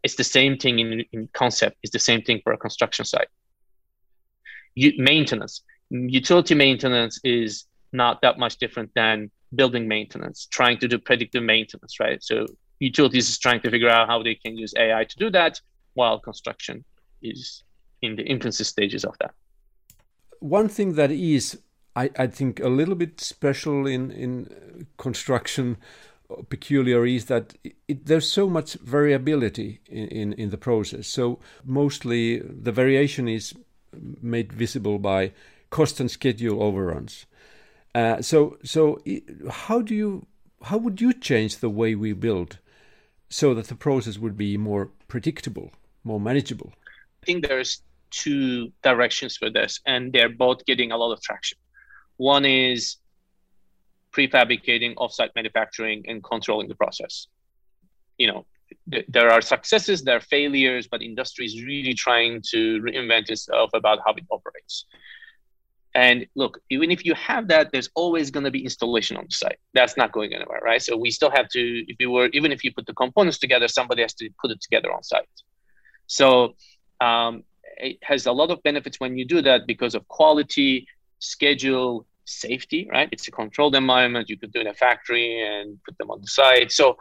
it's 0.02 0.14
the 0.14 0.24
same 0.24 0.56
thing 0.56 0.78
in, 0.78 1.04
in 1.12 1.28
concept. 1.32 1.76
It's 1.82 1.92
the 1.92 1.98
same 1.98 2.22
thing 2.22 2.40
for 2.44 2.52
a 2.52 2.58
construction 2.58 3.04
site. 3.04 3.28
You, 4.74 4.92
maintenance, 4.98 5.62
utility 5.90 6.54
maintenance 6.54 7.18
is 7.24 7.64
not 7.92 8.22
that 8.22 8.38
much 8.38 8.58
different 8.58 8.90
than 8.94 9.30
building 9.54 9.88
maintenance, 9.88 10.46
trying 10.50 10.78
to 10.78 10.88
do 10.88 10.98
predictive 10.98 11.42
maintenance, 11.42 11.98
right? 11.98 12.22
So 12.22 12.46
utilities 12.78 13.28
is 13.28 13.38
trying 13.38 13.60
to 13.62 13.70
figure 13.70 13.88
out 13.88 14.08
how 14.08 14.22
they 14.22 14.34
can 14.34 14.56
use 14.56 14.72
AI 14.76 15.04
to 15.04 15.16
do 15.16 15.30
that, 15.30 15.60
while 15.94 16.20
construction 16.20 16.84
is 17.22 17.62
in 18.02 18.16
the 18.16 18.22
infancy 18.22 18.64
stages 18.64 19.04
of 19.04 19.16
that. 19.18 19.34
One 20.40 20.68
thing 20.68 20.94
that 20.94 21.10
is, 21.10 21.58
I, 21.96 22.10
I 22.18 22.26
think, 22.28 22.60
a 22.60 22.68
little 22.68 22.94
bit 22.94 23.20
special 23.20 23.86
in 23.86 24.10
in 24.10 24.86
construction 24.96 25.76
peculiar 26.48 27.06
is 27.06 27.26
that 27.26 27.54
it, 27.86 28.06
there's 28.06 28.30
so 28.30 28.48
much 28.48 28.74
variability 28.74 29.80
in, 29.88 30.08
in, 30.08 30.32
in, 30.34 30.50
the 30.50 30.58
process. 30.58 31.06
So 31.08 31.38
mostly 31.64 32.40
the 32.40 32.72
variation 32.72 33.28
is 33.28 33.54
made 34.20 34.52
visible 34.52 34.98
by 34.98 35.32
cost 35.70 36.00
and 36.00 36.10
schedule 36.10 36.62
overruns. 36.62 37.26
Uh, 37.94 38.20
so 38.20 38.58
so 38.62 39.00
how 39.50 39.80
do 39.80 39.94
you 39.94 40.26
how 40.64 40.76
would 40.76 41.00
you 41.00 41.12
change 41.12 41.58
the 41.58 41.70
way 41.70 41.94
we 41.94 42.12
build 42.12 42.58
so 43.30 43.54
that 43.54 43.68
the 43.68 43.74
process 43.74 44.18
would 44.18 44.36
be 44.36 44.56
more 44.56 44.90
predictable, 45.08 45.72
more 46.04 46.20
manageable? 46.20 46.72
I 47.22 47.26
think 47.26 47.46
there's 47.46 47.82
two 48.10 48.72
directions 48.82 49.36
for 49.36 49.50
this, 49.50 49.80
and 49.86 50.12
they're 50.12 50.28
both 50.28 50.64
getting 50.64 50.92
a 50.92 50.96
lot 50.96 51.12
of 51.12 51.20
traction. 51.20 51.58
One 52.16 52.44
is 52.44 52.96
prefabricating, 54.12 54.94
offsite 54.96 55.30
manufacturing, 55.34 56.04
and 56.08 56.22
controlling 56.22 56.68
the 56.68 56.74
process. 56.74 57.26
You 58.16 58.28
know, 58.28 58.46
th- 58.90 59.06
there 59.08 59.30
are 59.30 59.40
successes, 59.40 60.02
there 60.02 60.16
are 60.16 60.20
failures, 60.20 60.88
but 60.90 61.02
industry 61.02 61.46
is 61.46 61.62
really 61.62 61.94
trying 61.94 62.42
to 62.50 62.80
reinvent 62.80 63.30
itself 63.30 63.70
about 63.74 63.98
how 64.04 64.14
it 64.14 64.24
operates. 64.30 64.86
And 65.94 66.26
look, 66.34 66.60
even 66.70 66.90
if 66.90 67.04
you 67.04 67.14
have 67.14 67.48
that, 67.48 67.72
there's 67.72 67.88
always 67.94 68.30
going 68.30 68.44
to 68.44 68.50
be 68.50 68.62
installation 68.62 69.16
on 69.16 69.24
the 69.24 69.34
site. 69.34 69.58
That's 69.74 69.96
not 69.96 70.12
going 70.12 70.34
anywhere, 70.34 70.60
right? 70.62 70.82
So 70.82 70.96
we 70.96 71.10
still 71.10 71.30
have 71.30 71.48
to, 71.50 71.60
if 71.90 71.96
you 71.98 72.10
were, 72.10 72.28
even 72.32 72.52
if 72.52 72.62
you 72.62 72.72
put 72.72 72.86
the 72.86 72.94
components 72.94 73.38
together, 73.38 73.68
somebody 73.68 74.02
has 74.02 74.14
to 74.14 74.28
put 74.40 74.50
it 74.50 74.60
together 74.60 74.92
on 74.92 75.02
site. 75.02 75.26
So 76.06 76.54
um, 77.00 77.44
it 77.76 77.98
has 78.02 78.26
a 78.26 78.32
lot 78.32 78.50
of 78.50 78.62
benefits 78.62 78.98
when 78.98 79.16
you 79.16 79.24
do 79.24 79.42
that 79.42 79.66
because 79.66 79.94
of 79.94 80.06
quality, 80.08 80.86
schedule, 81.18 82.06
safety, 82.24 82.88
right? 82.90 83.08
It's 83.12 83.28
a 83.28 83.30
controlled 83.30 83.74
environment. 83.74 84.28
You 84.28 84.38
could 84.38 84.52
do 84.52 84.60
in 84.60 84.66
a 84.66 84.74
factory 84.74 85.40
and 85.40 85.78
put 85.84 85.96
them 85.98 86.10
on 86.10 86.20
the 86.20 86.26
site. 86.26 86.72
So 86.72 86.96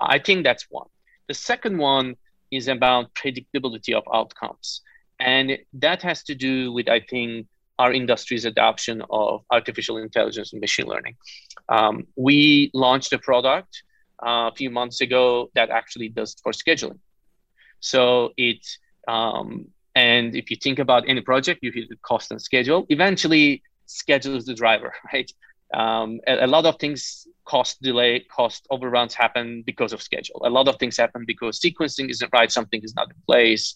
I 0.00 0.18
think 0.18 0.44
that's 0.44 0.66
one. 0.70 0.88
The 1.28 1.34
second 1.34 1.78
one 1.78 2.16
is 2.50 2.68
about 2.68 3.14
predictability 3.14 3.94
of 3.94 4.04
outcomes. 4.12 4.82
And 5.20 5.58
that 5.74 6.02
has 6.02 6.22
to 6.24 6.34
do 6.34 6.72
with, 6.72 6.88
I 6.88 7.00
think, 7.00 7.46
our 7.78 7.92
industry's 7.92 8.44
adoption 8.44 9.02
of 9.10 9.44
artificial 9.50 9.98
intelligence 9.98 10.52
and 10.52 10.60
machine 10.60 10.86
learning. 10.86 11.16
Um, 11.68 12.06
we 12.16 12.70
launched 12.74 13.12
a 13.12 13.18
product 13.18 13.82
uh, 14.24 14.50
a 14.50 14.54
few 14.56 14.70
months 14.70 15.00
ago 15.00 15.50
that 15.54 15.70
actually 15.70 16.08
does 16.08 16.36
for 16.42 16.52
scheduling. 16.52 16.98
So 17.80 18.32
it, 18.36 18.66
um, 19.08 19.66
and 19.94 20.36
if 20.36 20.50
you 20.50 20.56
think 20.56 20.78
about 20.78 21.08
any 21.08 21.22
project, 21.22 21.60
you 21.62 21.72
hit 21.72 21.88
the 21.88 21.96
cost 22.02 22.30
and 22.30 22.40
schedule. 22.40 22.86
Eventually, 22.88 23.62
schedule 23.86 24.36
is 24.36 24.44
the 24.44 24.54
driver, 24.54 24.92
right? 25.12 25.30
Um, 25.74 26.20
a, 26.26 26.44
a, 26.44 26.46
lot 26.46 26.64
of 26.66 26.78
things 26.78 27.26
cost 27.44 27.82
delay, 27.82 28.20
cost 28.20 28.66
overruns 28.70 29.14
happen 29.14 29.62
because 29.66 29.92
of 29.92 30.00
schedule. 30.00 30.40
A 30.44 30.50
lot 30.50 30.68
of 30.68 30.76
things 30.76 30.96
happen 30.96 31.24
because 31.26 31.60
sequencing 31.60 32.10
isn't 32.10 32.30
right, 32.32 32.50
something 32.50 32.80
is 32.82 32.94
not 32.94 33.08
in 33.08 33.16
place. 33.26 33.74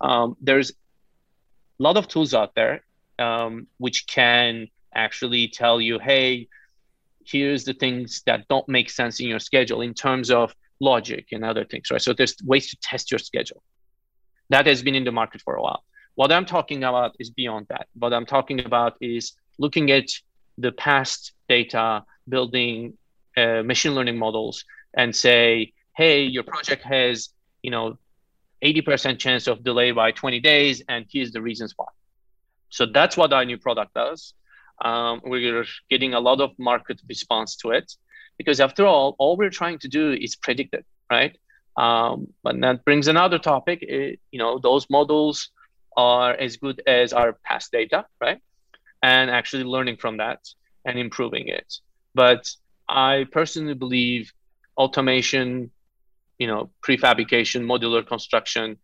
Um, 0.00 0.36
there's 0.40 0.70
a 0.70 1.82
lot 1.82 1.96
of 1.96 2.08
tools 2.08 2.34
out 2.34 2.54
there 2.54 2.82
um, 3.18 3.66
which 3.78 4.06
can 4.06 4.68
actually 4.94 5.48
tell 5.48 5.80
you, 5.80 5.98
hey, 5.98 6.48
here's 7.24 7.64
the 7.64 7.74
things 7.74 8.22
that 8.26 8.48
don't 8.48 8.68
make 8.68 8.90
sense 8.90 9.20
in 9.20 9.28
your 9.28 9.38
schedule 9.38 9.80
in 9.82 9.94
terms 9.94 10.30
of 10.30 10.54
logic 10.80 11.28
and 11.32 11.44
other 11.44 11.64
things, 11.64 11.90
right? 11.90 12.00
So 12.00 12.12
there's 12.12 12.36
ways 12.44 12.70
to 12.70 12.76
test 12.80 13.10
your 13.10 13.18
schedule. 13.18 13.62
That 14.50 14.66
has 14.66 14.82
been 14.82 14.94
in 14.94 15.04
the 15.04 15.12
market 15.12 15.42
for 15.42 15.54
a 15.54 15.62
while. 15.62 15.82
What 16.14 16.32
I'm 16.32 16.46
talking 16.46 16.82
about 16.84 17.14
is 17.18 17.30
beyond 17.30 17.66
that. 17.68 17.86
What 17.94 18.12
I'm 18.12 18.26
talking 18.26 18.64
about 18.64 18.96
is 19.00 19.32
looking 19.58 19.90
at 19.90 20.06
the 20.56 20.72
past 20.72 21.32
data, 21.48 22.04
building 22.28 22.94
uh, 23.36 23.62
machine 23.62 23.94
learning 23.94 24.18
models, 24.18 24.64
and 24.94 25.14
say, 25.14 25.72
hey, 25.96 26.22
your 26.22 26.42
project 26.42 26.82
has, 26.84 27.28
you 27.62 27.70
know, 27.70 27.98
80% 28.62 29.18
chance 29.18 29.46
of 29.46 29.62
delay 29.62 29.92
by 29.92 30.10
20 30.10 30.40
days, 30.40 30.82
and 30.88 31.06
here's 31.10 31.30
the 31.30 31.40
reasons 31.40 31.74
why. 31.76 31.86
So 32.70 32.86
that's 32.86 33.16
what 33.16 33.32
our 33.32 33.44
new 33.44 33.58
product 33.58 33.94
does. 33.94 34.34
Um, 34.80 35.20
we're 35.24 35.64
getting 35.90 36.14
a 36.14 36.20
lot 36.20 36.40
of 36.40 36.50
market 36.58 37.00
response 37.08 37.56
to 37.56 37.70
it 37.70 37.92
because 38.36 38.60
after 38.60 38.86
all, 38.86 39.16
all 39.18 39.36
we're 39.36 39.50
trying 39.50 39.78
to 39.80 39.88
do 39.88 40.12
is 40.12 40.36
predict 40.36 40.74
it, 40.74 40.86
right? 41.10 41.36
Um, 41.78 42.28
but 42.42 42.60
that 42.60 42.84
brings 42.84 43.06
another 43.08 43.38
topic. 43.38 43.78
It, 43.82 44.20
you 44.32 44.38
know, 44.38 44.58
those 44.58 44.86
models 44.90 45.50
are 45.96 46.32
as 46.32 46.56
good 46.56 46.82
as 46.86 47.12
our 47.12 47.34
past 47.44 47.72
data, 47.72 48.04
right? 48.20 48.40
and 49.02 49.30
actually 49.30 49.64
learning 49.64 49.96
from 49.96 50.16
that 50.18 50.40
and 50.84 50.98
improving 50.98 51.48
it. 51.48 51.74
But 52.14 52.50
I 52.88 53.26
personally 53.30 53.74
believe 53.74 54.32
automation, 54.76 55.70
you 56.38 56.46
know, 56.46 56.70
prefabrication, 56.86 57.64
modular 57.64 58.06
construction, 58.06 58.78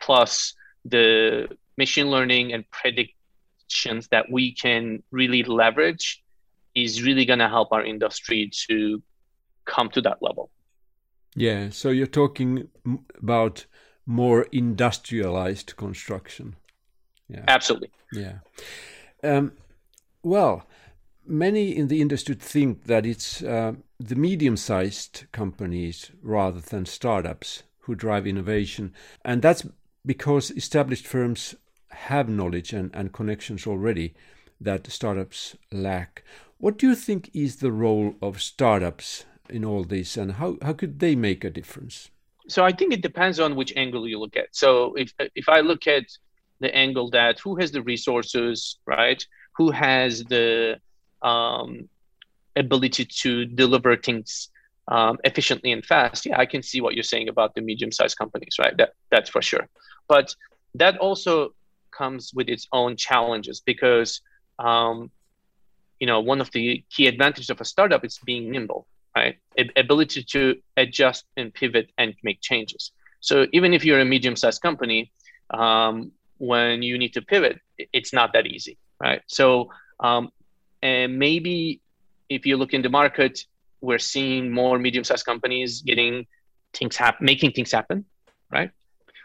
plus 0.00 0.54
the 0.84 1.48
machine 1.76 2.10
learning 2.10 2.52
and 2.52 2.64
predictions 2.70 4.08
that 4.08 4.30
we 4.30 4.52
can 4.52 5.02
really 5.10 5.42
leverage 5.42 6.22
is 6.74 7.02
really 7.02 7.24
going 7.24 7.38
to 7.38 7.48
help 7.48 7.72
our 7.72 7.84
industry 7.84 8.50
to 8.68 9.02
come 9.64 9.88
to 9.90 10.00
that 10.02 10.18
level. 10.20 10.50
Yeah, 11.36 11.68
so 11.70 11.90
you're 11.90 12.06
talking 12.06 12.68
about 13.18 13.66
more 14.06 14.46
industrialized 14.52 15.76
construction. 15.76 16.56
Yeah. 17.28 17.44
Absolutely. 17.46 17.90
Yeah. 18.12 18.38
Um, 19.22 19.52
Well, 20.22 20.66
many 21.24 21.76
in 21.76 21.88
the 21.88 22.00
industry 22.00 22.34
think 22.34 22.84
that 22.84 23.06
it's 23.06 23.42
uh, 23.42 23.74
the 23.98 24.16
medium 24.16 24.56
sized 24.56 25.26
companies 25.32 26.10
rather 26.22 26.60
than 26.60 26.86
startups 26.86 27.62
who 27.80 27.94
drive 27.94 28.26
innovation. 28.26 28.92
And 29.24 29.42
that's 29.42 29.66
because 30.04 30.50
established 30.50 31.06
firms 31.06 31.54
have 31.90 32.28
knowledge 32.28 32.72
and, 32.72 32.90
and 32.94 33.12
connections 33.12 33.66
already 33.66 34.14
that 34.60 34.90
startups 34.90 35.56
lack. 35.70 36.24
What 36.58 36.78
do 36.78 36.88
you 36.88 36.94
think 36.94 37.30
is 37.34 37.56
the 37.56 37.72
role 37.72 38.14
of 38.22 38.40
startups 38.40 39.26
in 39.50 39.64
all 39.64 39.84
this 39.84 40.16
and 40.16 40.32
how, 40.32 40.56
how 40.62 40.72
could 40.72 40.98
they 40.98 41.14
make 41.14 41.44
a 41.44 41.50
difference? 41.50 42.10
So 42.48 42.64
I 42.64 42.72
think 42.72 42.92
it 42.92 43.02
depends 43.02 43.40
on 43.40 43.56
which 43.56 43.72
angle 43.76 44.06
you 44.08 44.18
look 44.20 44.36
at. 44.36 44.48
So 44.52 44.94
if 44.94 45.12
if 45.34 45.48
I 45.48 45.60
look 45.60 45.86
at 45.86 46.04
the 46.60 46.74
angle 46.74 47.10
that 47.10 47.38
who 47.40 47.56
has 47.56 47.72
the 47.72 47.82
resources, 47.82 48.78
right? 48.86 49.22
Who 49.56 49.70
has 49.70 50.24
the 50.24 50.80
um, 51.22 51.88
ability 52.54 53.04
to 53.04 53.44
deliver 53.44 53.96
things 53.96 54.48
um, 54.88 55.18
efficiently 55.24 55.72
and 55.72 55.84
fast? 55.84 56.24
Yeah, 56.26 56.38
I 56.38 56.46
can 56.46 56.62
see 56.62 56.80
what 56.80 56.94
you're 56.94 57.02
saying 57.02 57.28
about 57.28 57.54
the 57.54 57.60
medium-sized 57.60 58.16
companies, 58.16 58.56
right? 58.58 58.76
That 58.76 58.92
that's 59.10 59.28
for 59.28 59.42
sure. 59.42 59.68
But 60.08 60.34
that 60.74 60.98
also 60.98 61.54
comes 61.90 62.32
with 62.34 62.48
its 62.48 62.68
own 62.72 62.96
challenges 62.96 63.60
because 63.60 64.20
um, 64.58 65.10
you 65.98 66.06
know 66.06 66.20
one 66.20 66.40
of 66.40 66.50
the 66.52 66.84
key 66.90 67.06
advantages 67.06 67.50
of 67.50 67.60
a 67.60 67.64
startup 67.64 68.04
is 68.04 68.18
being 68.24 68.50
nimble 68.50 68.86
right? 69.16 69.36
Ability 69.76 70.22
to 70.24 70.56
adjust 70.76 71.24
and 71.36 71.52
pivot 71.52 71.90
and 71.98 72.14
make 72.22 72.40
changes. 72.40 72.92
So 73.20 73.46
even 73.52 73.72
if 73.72 73.84
you're 73.84 74.00
a 74.00 74.04
medium-sized 74.04 74.60
company 74.62 75.10
um, 75.50 76.12
when 76.38 76.82
you 76.82 76.98
need 76.98 77.14
to 77.14 77.22
pivot 77.22 77.58
it's 77.92 78.12
not 78.12 78.32
that 78.34 78.46
easy 78.46 78.76
right? 79.00 79.22
So 79.26 79.70
um, 80.00 80.30
and 80.82 81.18
maybe 81.18 81.80
if 82.28 82.44
you 82.44 82.56
look 82.56 82.74
in 82.74 82.82
the 82.82 82.90
market 82.90 83.40
we're 83.80 83.98
seeing 83.98 84.52
more 84.52 84.78
medium-sized 84.78 85.24
companies 85.24 85.82
getting 85.82 86.26
things 86.74 86.96
happen 86.96 87.24
making 87.24 87.52
things 87.52 87.72
happen 87.72 88.04
right? 88.52 88.70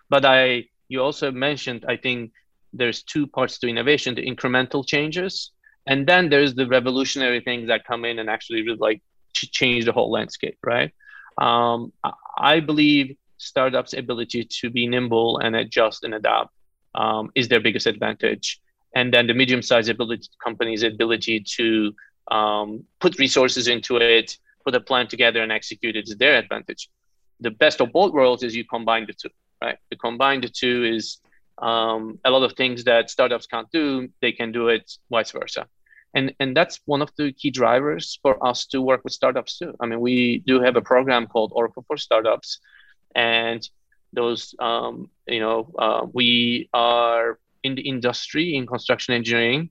But 0.09 0.25
i 0.25 0.65
you 0.91 1.01
also 1.01 1.31
mentioned 1.31 1.85
i 1.87 1.95
think 1.95 2.31
there's 2.73 3.01
two 3.03 3.25
parts 3.25 3.57
to 3.59 3.67
innovation 3.67 4.13
the 4.13 4.25
incremental 4.33 4.85
changes 4.85 5.51
and 5.87 6.05
then 6.05 6.29
there's 6.29 6.53
the 6.53 6.67
revolutionary 6.67 7.41
things 7.41 7.67
that 7.67 7.85
come 7.85 8.03
in 8.05 8.19
and 8.19 8.29
actually 8.29 8.61
really 8.61 8.83
like 8.89 9.01
change 9.33 9.85
the 9.85 9.91
whole 9.91 10.11
landscape 10.11 10.57
right? 10.63 10.91
Um, 11.37 11.93
i 12.37 12.59
believe 12.59 13.15
startups 13.37 13.93
ability 13.93 14.43
to 14.43 14.69
be 14.69 14.85
nimble 14.85 15.39
and 15.39 15.55
adjust 15.55 16.03
and 16.03 16.13
adapt 16.13 16.53
um, 16.93 17.31
is 17.35 17.47
their 17.47 17.61
biggest 17.61 17.87
advantage. 17.87 18.59
And 18.93 19.13
then 19.13 19.25
the 19.25 19.33
medium-sized 19.33 19.89
ability 19.89 20.27
companies 20.43 20.83
ability 20.83 21.45
to 21.57 21.95
um, 22.29 22.83
put 22.99 23.17
resources 23.17 23.67
into 23.67 23.97
it 23.97 24.37
put 24.63 24.75
a 24.75 24.79
plan 24.79 25.07
together 25.07 25.41
and 25.41 25.51
execute 25.51 25.95
it 25.95 26.07
is 26.07 26.15
their 26.17 26.37
advantage. 26.37 26.89
The 27.39 27.51
best 27.51 27.81
of 27.81 27.91
both 27.91 28.13
worlds 28.13 28.43
is 28.43 28.55
you 28.55 28.65
combine 28.65 29.07
the 29.07 29.13
two 29.13 29.29
right? 29.61 29.77
The 29.89 29.95
combine 29.95 30.41
the 30.41 30.49
two 30.49 30.83
is 30.83 31.19
um, 31.61 32.19
a 32.25 32.31
lot 32.31 32.43
of 32.43 32.53
things 32.53 32.83
that 32.85 33.09
startups 33.09 33.45
can't 33.45 33.69
do, 33.71 34.09
they 34.21 34.31
can 34.31 34.51
do 34.51 34.69
it 34.69 34.91
vice 35.09 35.31
versa. 35.31 35.67
And, 36.13 36.33
and 36.39 36.55
that's 36.55 36.79
one 36.85 37.01
of 37.01 37.11
the 37.17 37.31
key 37.31 37.51
drivers 37.51 38.19
for 38.21 38.45
us 38.45 38.65
to 38.67 38.81
work 38.81 39.03
with 39.03 39.13
startups 39.13 39.57
too. 39.57 39.73
I 39.79 39.85
mean, 39.85 40.01
we 40.01 40.39
do 40.39 40.61
have 40.61 40.75
a 40.75 40.81
program 40.81 41.27
called 41.27 41.51
Oracle 41.55 41.85
for 41.87 41.97
Startups, 41.97 42.59
and 43.15 43.67
those, 44.13 44.53
um, 44.59 45.09
you 45.27 45.39
know, 45.39 45.71
uh, 45.79 46.05
we 46.11 46.69
are 46.73 47.39
in 47.63 47.75
the 47.75 47.81
industry 47.81 48.55
in 48.55 48.67
construction 48.67 49.13
engineering. 49.13 49.69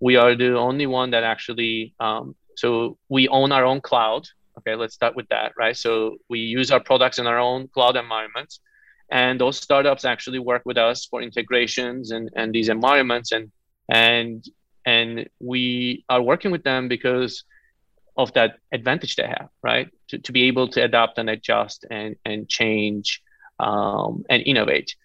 We 0.00 0.16
are 0.16 0.34
the 0.34 0.56
only 0.56 0.86
one 0.86 1.10
that 1.10 1.24
actually, 1.24 1.94
um, 2.00 2.34
so 2.56 2.96
we 3.08 3.28
own 3.28 3.52
our 3.52 3.64
own 3.64 3.80
cloud. 3.80 4.26
Okay, 4.58 4.74
let's 4.74 4.94
start 4.94 5.14
with 5.14 5.28
that, 5.28 5.52
right? 5.58 5.76
So 5.76 6.18
we 6.28 6.38
use 6.40 6.70
our 6.70 6.80
products 6.80 7.18
in 7.18 7.26
our 7.26 7.38
own 7.38 7.68
cloud 7.68 7.96
environments 7.96 8.60
and 9.12 9.38
those 9.38 9.58
startups 9.58 10.06
actually 10.06 10.38
work 10.38 10.62
with 10.64 10.78
us 10.78 11.04
for 11.04 11.20
integrations 11.20 12.12
and, 12.12 12.30
and 12.34 12.52
these 12.52 12.70
environments 12.70 13.30
and 13.30 13.52
and 13.88 14.44
and 14.86 15.28
we 15.40 16.04
are 16.08 16.22
working 16.22 16.50
with 16.50 16.64
them 16.64 16.88
because 16.88 17.44
of 18.16 18.32
that 18.34 18.58
advantage 18.72 19.16
they 19.16 19.26
have 19.26 19.48
right? 19.62 19.88
To, 20.08 20.18
to 20.18 20.32
be 20.32 20.44
able 20.44 20.68
to 20.68 20.82
adapt 20.82 21.18
and 21.18 21.30
adjust 21.30 21.86
and 21.90 22.16
and 22.24 22.48
change 22.48 23.22
um, 23.58 24.24
and 24.28 24.42
innovate. 24.44 24.96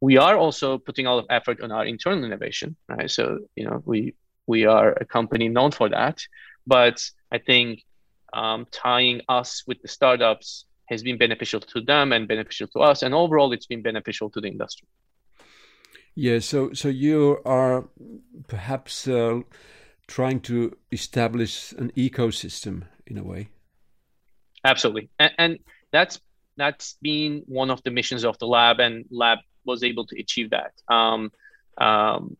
We 0.00 0.16
are 0.16 0.36
also 0.36 0.78
putting 0.78 1.06
a 1.06 1.12
lot 1.14 1.18
of 1.18 1.26
effort 1.28 1.60
on 1.60 1.70
our 1.72 1.84
internal 1.84 2.24
innovation 2.24 2.76
right? 2.88 3.10
So 3.10 3.40
you 3.56 3.64
know 3.64 3.82
we 3.84 4.14
we 4.46 4.64
are 4.64 4.92
a 4.92 5.04
company 5.04 5.48
known 5.48 5.70
for 5.70 5.88
that 5.88 6.20
but 6.66 7.08
i 7.32 7.38
think 7.38 7.84
um, 8.32 8.66
tying 8.70 9.20
us 9.28 9.64
with 9.66 9.80
the 9.82 9.88
startups 9.88 10.66
has 10.90 11.02
been 11.02 11.18
beneficial 11.18 11.60
to 11.60 11.80
them 11.80 12.12
and 12.12 12.26
beneficial 12.28 12.66
to 12.68 12.80
us, 12.80 13.02
and 13.02 13.14
overall, 13.14 13.52
it's 13.52 13.66
been 13.66 13.82
beneficial 13.82 14.28
to 14.30 14.40
the 14.40 14.48
industry. 14.48 14.88
Yeah, 16.14 16.40
so 16.40 16.72
so 16.72 16.88
you 16.88 17.40
are 17.44 17.88
perhaps 18.48 19.06
uh, 19.06 19.40
trying 20.06 20.40
to 20.40 20.76
establish 20.90 21.72
an 21.72 21.92
ecosystem 21.96 22.82
in 23.06 23.16
a 23.16 23.24
way. 23.24 23.48
Absolutely, 24.64 25.08
and, 25.18 25.32
and 25.38 25.58
that's 25.92 26.20
that's 26.56 26.96
been 27.00 27.42
one 27.46 27.70
of 27.70 27.82
the 27.84 27.90
missions 27.90 28.24
of 28.24 28.38
the 28.38 28.46
lab, 28.46 28.80
and 28.80 29.04
lab 29.10 29.38
was 29.64 29.82
able 29.82 30.06
to 30.06 30.20
achieve 30.20 30.50
that. 30.50 30.72
Um, 30.88 31.30
um, 31.78 32.36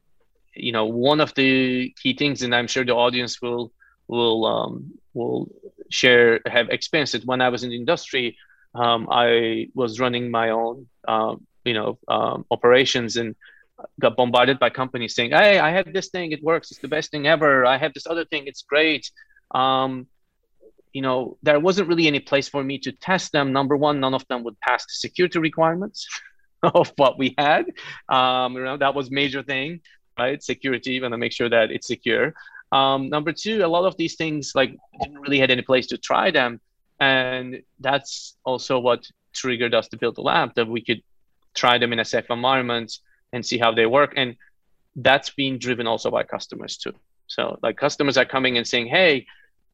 you 0.54 0.72
know, 0.72 0.86
one 0.86 1.20
of 1.20 1.32
the 1.34 1.94
key 2.02 2.14
things, 2.14 2.42
and 2.42 2.54
I'm 2.54 2.66
sure 2.66 2.84
the 2.84 2.94
audience 2.94 3.40
will 3.40 3.72
will 4.08 4.44
um, 4.46 4.92
will 5.14 5.48
share 5.90 6.40
have 6.46 6.68
experienced 6.70 7.14
it. 7.14 7.24
When 7.24 7.40
I 7.40 7.48
was 7.48 7.62
in 7.62 7.70
the 7.70 7.76
industry, 7.76 8.36
um, 8.74 9.08
I 9.10 9.68
was 9.74 10.00
running 10.00 10.30
my 10.30 10.50
own 10.50 10.88
um, 11.06 11.46
you 11.64 11.74
know 11.74 11.98
um, 12.08 12.44
operations 12.50 13.16
and 13.16 13.36
got 14.00 14.16
bombarded 14.16 14.58
by 14.58 14.70
companies 14.70 15.14
saying, 15.14 15.30
"Hey, 15.30 15.58
I 15.58 15.70
have 15.70 15.92
this 15.92 16.08
thing. 16.08 16.32
It 16.32 16.42
works. 16.42 16.70
It's 16.70 16.80
the 16.80 16.88
best 16.88 17.10
thing 17.10 17.26
ever. 17.26 17.66
I 17.66 17.76
have 17.78 17.92
this 17.94 18.06
other 18.06 18.24
thing. 18.24 18.46
It's 18.46 18.62
great." 18.62 19.10
Um, 19.52 20.06
you 20.92 21.02
know, 21.02 21.36
there 21.42 21.60
wasn't 21.60 21.88
really 21.88 22.06
any 22.06 22.20
place 22.20 22.48
for 22.48 22.64
me 22.64 22.78
to 22.78 22.92
test 22.92 23.32
them. 23.32 23.52
Number 23.52 23.76
one, 23.76 24.00
none 24.00 24.14
of 24.14 24.26
them 24.28 24.42
would 24.44 24.58
pass 24.60 24.84
the 24.84 24.94
security 24.94 25.38
requirements 25.38 26.06
of 26.62 26.92
what 26.96 27.18
we 27.18 27.34
had. 27.38 27.66
Um, 28.08 28.54
you 28.54 28.64
know, 28.64 28.76
that 28.76 28.94
was 28.94 29.10
major 29.10 29.42
thing, 29.42 29.80
right? 30.18 30.42
Security, 30.42 31.00
want 31.00 31.12
to 31.12 31.18
make 31.18 31.32
sure 31.32 31.48
that 31.48 31.70
it's 31.70 31.86
secure. 31.86 32.34
Um, 32.72 33.08
number 33.08 33.32
two, 33.32 33.64
a 33.64 33.66
lot 33.66 33.84
of 33.84 33.96
these 33.96 34.16
things 34.16 34.52
like 34.54 34.76
didn't 35.02 35.20
really 35.20 35.40
had 35.40 35.50
any 35.50 35.62
place 35.62 35.86
to 35.88 35.98
try 35.98 36.30
them, 36.30 36.60
and 37.00 37.62
that's 37.80 38.36
also 38.44 38.78
what 38.78 39.04
triggered 39.32 39.74
us 39.74 39.88
to 39.88 39.96
build 39.96 40.16
the 40.16 40.22
lab 40.22 40.54
that 40.54 40.68
we 40.68 40.84
could 40.84 41.02
try 41.54 41.78
them 41.78 41.92
in 41.92 41.98
a 41.98 42.04
safe 42.04 42.26
environment 42.30 42.92
and 43.32 43.44
see 43.44 43.58
how 43.58 43.72
they 43.72 43.86
work. 43.86 44.14
And 44.16 44.36
that's 44.96 45.30
being 45.30 45.58
driven 45.58 45.86
also 45.86 46.10
by 46.10 46.24
customers 46.24 46.76
too. 46.76 46.94
So 47.26 47.58
like 47.62 47.76
customers 47.76 48.18
are 48.18 48.24
coming 48.24 48.56
and 48.56 48.66
saying, 48.66 48.88
hey, 48.88 49.26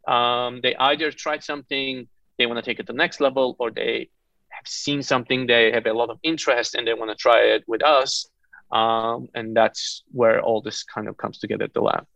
um, 0.07 0.61
they 0.63 0.77
either 0.77 1.11
tried 1.11 1.43
something, 1.43 2.07
they 2.39 2.47
want 2.47 2.59
to 2.59 2.63
take 2.63 2.79
it 2.79 2.87
to 2.87 2.93
the 2.93 2.97
next 2.97 3.21
level, 3.21 3.57
or 3.59 3.71
they 3.71 4.11
have 4.51 4.67
seen 4.67 5.03
something, 5.03 5.47
they 5.47 5.73
have 5.73 5.87
a 5.87 5.93
lot 5.93 6.11
of 6.11 6.19
interest 6.23 6.75
and 6.75 6.87
they 6.87 6.95
want 6.95 7.11
to 7.11 7.17
try 7.17 7.41
it 7.41 7.65
with 7.67 7.83
us. 7.83 8.29
Um, 8.71 9.29
and 9.35 9.57
that's 9.57 10.03
where 10.13 10.41
all 10.41 10.61
this 10.61 10.83
kind 10.83 11.09
of 11.09 11.17
comes 11.17 11.39
together 11.39 11.65
at 11.65 11.75
the 11.75 11.81
lab. 11.81 12.07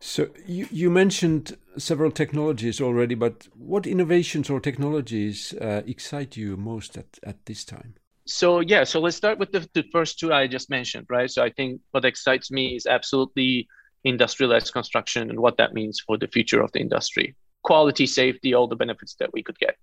So 0.00 0.28
you, 0.46 0.68
you 0.70 0.90
mentioned 0.90 1.56
several 1.78 2.10
technologies 2.10 2.80
already, 2.80 3.14
but 3.14 3.48
what 3.54 3.86
innovations 3.86 4.50
or 4.50 4.60
technologies 4.60 5.54
uh, 5.54 5.82
excite 5.86 6.36
you 6.36 6.58
most 6.58 6.98
at, 6.98 7.18
at 7.22 7.46
this 7.46 7.64
time? 7.64 7.94
So 8.26 8.60
yeah, 8.60 8.84
so 8.84 9.00
let's 9.00 9.16
start 9.16 9.38
with 9.38 9.52
the, 9.52 9.68
the 9.74 9.84
first 9.92 10.18
two 10.18 10.32
I 10.32 10.46
just 10.46 10.70
mentioned, 10.70 11.06
right? 11.10 11.30
So 11.30 11.42
I 11.42 11.50
think 11.50 11.80
what 11.90 12.04
excites 12.04 12.50
me 12.50 12.74
is 12.74 12.86
absolutely 12.86 13.68
industrialized 14.04 14.72
construction 14.72 15.30
and 15.30 15.40
what 15.40 15.56
that 15.58 15.74
means 15.74 16.00
for 16.00 16.16
the 16.16 16.28
future 16.28 16.62
of 16.62 16.72
the 16.72 16.80
industry. 16.80 17.34
Quality, 17.62 18.06
safety, 18.06 18.54
all 18.54 18.66
the 18.66 18.76
benefits 18.76 19.14
that 19.18 19.32
we 19.32 19.42
could 19.42 19.58
get. 19.58 19.76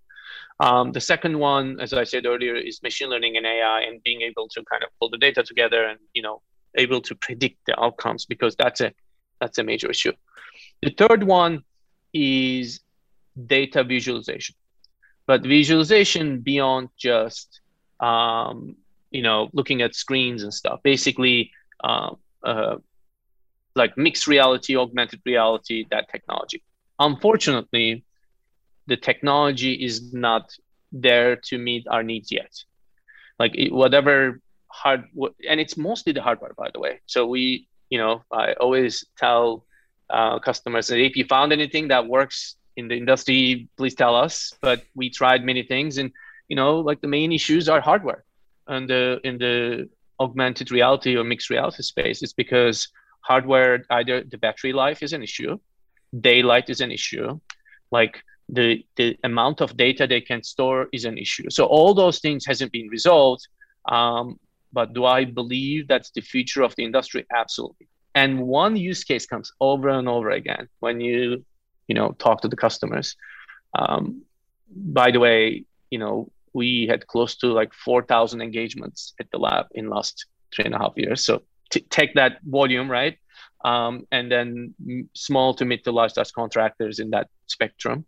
Um, 0.59 0.91
the 0.91 1.01
second 1.01 1.37
one, 1.39 1.79
as 1.79 1.93
I 1.93 2.03
said 2.03 2.25
earlier, 2.25 2.55
is 2.55 2.81
machine 2.83 3.09
learning 3.09 3.37
and 3.37 3.45
AI 3.45 3.81
and 3.81 4.01
being 4.03 4.21
able 4.21 4.47
to 4.49 4.63
kind 4.71 4.83
of 4.83 4.89
pull 4.99 5.09
the 5.09 5.17
data 5.17 5.43
together 5.43 5.85
and 5.85 5.99
you 6.13 6.21
know 6.21 6.41
able 6.75 7.01
to 7.01 7.15
predict 7.15 7.57
the 7.65 7.79
outcomes 7.79 8.25
because 8.25 8.55
that's 8.55 8.81
a 8.81 8.93
that's 9.39 9.57
a 9.57 9.63
major 9.63 9.89
issue. 9.89 10.13
The 10.81 10.91
third 10.91 11.23
one 11.23 11.63
is 12.13 12.81
data 13.47 13.83
visualization, 13.83 14.55
but 15.25 15.41
visualization 15.41 16.41
beyond 16.41 16.89
just 16.97 17.60
um, 18.01 18.75
you 19.11 19.21
know 19.21 19.49
looking 19.53 19.81
at 19.81 19.95
screens 19.95 20.43
and 20.43 20.53
stuff. 20.53 20.79
Basically, 20.83 21.51
uh, 21.83 22.15
uh, 22.43 22.77
like 23.75 23.97
mixed 23.97 24.27
reality, 24.27 24.75
augmented 24.75 25.21
reality, 25.25 25.85
that 25.91 26.09
technology. 26.09 26.63
Unfortunately, 26.99 28.03
the 28.87 28.97
technology 28.97 29.73
is 29.73 30.13
not 30.13 30.55
there 30.91 31.35
to 31.35 31.57
meet 31.57 31.87
our 31.87 32.03
needs 32.03 32.31
yet. 32.31 32.51
Like 33.39 33.55
whatever 33.69 34.39
hard, 34.67 35.05
and 35.49 35.59
it's 35.59 35.77
mostly 35.77 36.13
the 36.13 36.21
hardware, 36.21 36.53
by 36.57 36.69
the 36.73 36.79
way. 36.79 36.99
So 37.05 37.25
we 37.27 37.67
you 37.91 37.99
know, 37.99 38.23
I 38.31 38.53
always 38.53 39.05
tell 39.17 39.65
uh, 40.09 40.39
customers 40.39 40.87
that 40.87 40.97
if 40.97 41.15
you 41.15 41.25
found 41.25 41.53
anything 41.53 41.89
that 41.89 42.07
works 42.07 42.55
in 42.77 42.87
the 42.87 42.95
industry, 42.95 43.67
please 43.77 43.93
tell 43.93 44.15
us. 44.15 44.53
But 44.61 44.83
we 44.95 45.11
tried 45.11 45.43
many 45.43 45.61
things, 45.63 45.99
and 45.99 46.11
you 46.51 46.55
know, 46.55 46.81
like 46.89 46.99
the 46.99 47.07
main 47.07 47.31
issues 47.31 47.69
are 47.69 47.79
hardware, 47.79 48.25
and 48.67 48.89
the 48.89 49.21
in 49.23 49.37
the 49.37 49.87
augmented 50.19 50.69
reality 50.69 51.15
or 51.15 51.23
mixed 51.23 51.49
reality 51.49 51.81
space, 51.81 52.21
it's 52.21 52.33
because 52.33 52.89
hardware 53.21 53.85
either 53.91 54.15
the 54.31 54.37
battery 54.37 54.73
life 54.73 55.01
is 55.01 55.13
an 55.13 55.23
issue, 55.23 55.57
daylight 56.19 56.69
is 56.69 56.81
an 56.81 56.91
issue, 56.91 57.39
like 57.89 58.21
the 58.49 58.85
the 58.97 59.17
amount 59.23 59.61
of 59.61 59.77
data 59.77 60.05
they 60.05 60.19
can 60.19 60.43
store 60.43 60.89
is 60.91 61.05
an 61.05 61.17
issue. 61.17 61.49
So 61.49 61.63
all 61.67 61.93
those 61.93 62.19
things 62.19 62.45
hasn't 62.45 62.73
been 62.73 62.89
resolved. 62.89 63.47
Um, 63.97 64.37
but 64.73 64.91
do 64.91 65.05
I 65.05 65.23
believe 65.23 65.87
that's 65.87 66.11
the 66.11 66.21
future 66.33 66.63
of 66.63 66.75
the 66.75 66.83
industry? 66.83 67.25
Absolutely. 67.33 67.87
And 68.13 68.31
one 68.41 68.75
use 68.75 69.05
case 69.05 69.25
comes 69.25 69.53
over 69.61 69.87
and 69.87 70.09
over 70.09 70.31
again 70.31 70.67
when 70.81 70.99
you 70.99 71.45
you 71.87 71.95
know 71.95 72.11
talk 72.25 72.41
to 72.41 72.49
the 72.49 72.61
customers. 72.65 73.15
Um, 73.79 74.23
by 74.75 75.11
the 75.11 75.21
way, 75.21 75.63
you 75.93 75.99
know 76.03 76.29
we 76.53 76.87
had 76.87 77.07
close 77.07 77.35
to 77.37 77.47
like 77.47 77.73
4,000 77.73 78.41
engagements 78.41 79.13
at 79.19 79.29
the 79.31 79.37
lab 79.37 79.67
in 79.71 79.89
last 79.89 80.25
three 80.53 80.65
and 80.65 80.73
a 80.73 80.77
half 80.77 80.93
years. 80.95 81.23
So 81.23 81.43
t- 81.69 81.85
take 81.89 82.13
that 82.15 82.39
volume, 82.43 82.89
right? 82.89 83.17
Um, 83.63 84.07
and 84.11 84.31
then 84.31 84.73
small 85.13 85.53
to 85.55 85.65
mid 85.65 85.83
to 85.83 85.91
large 85.91 86.13
contractors 86.33 86.99
in 86.99 87.11
that 87.11 87.29
spectrum 87.47 88.05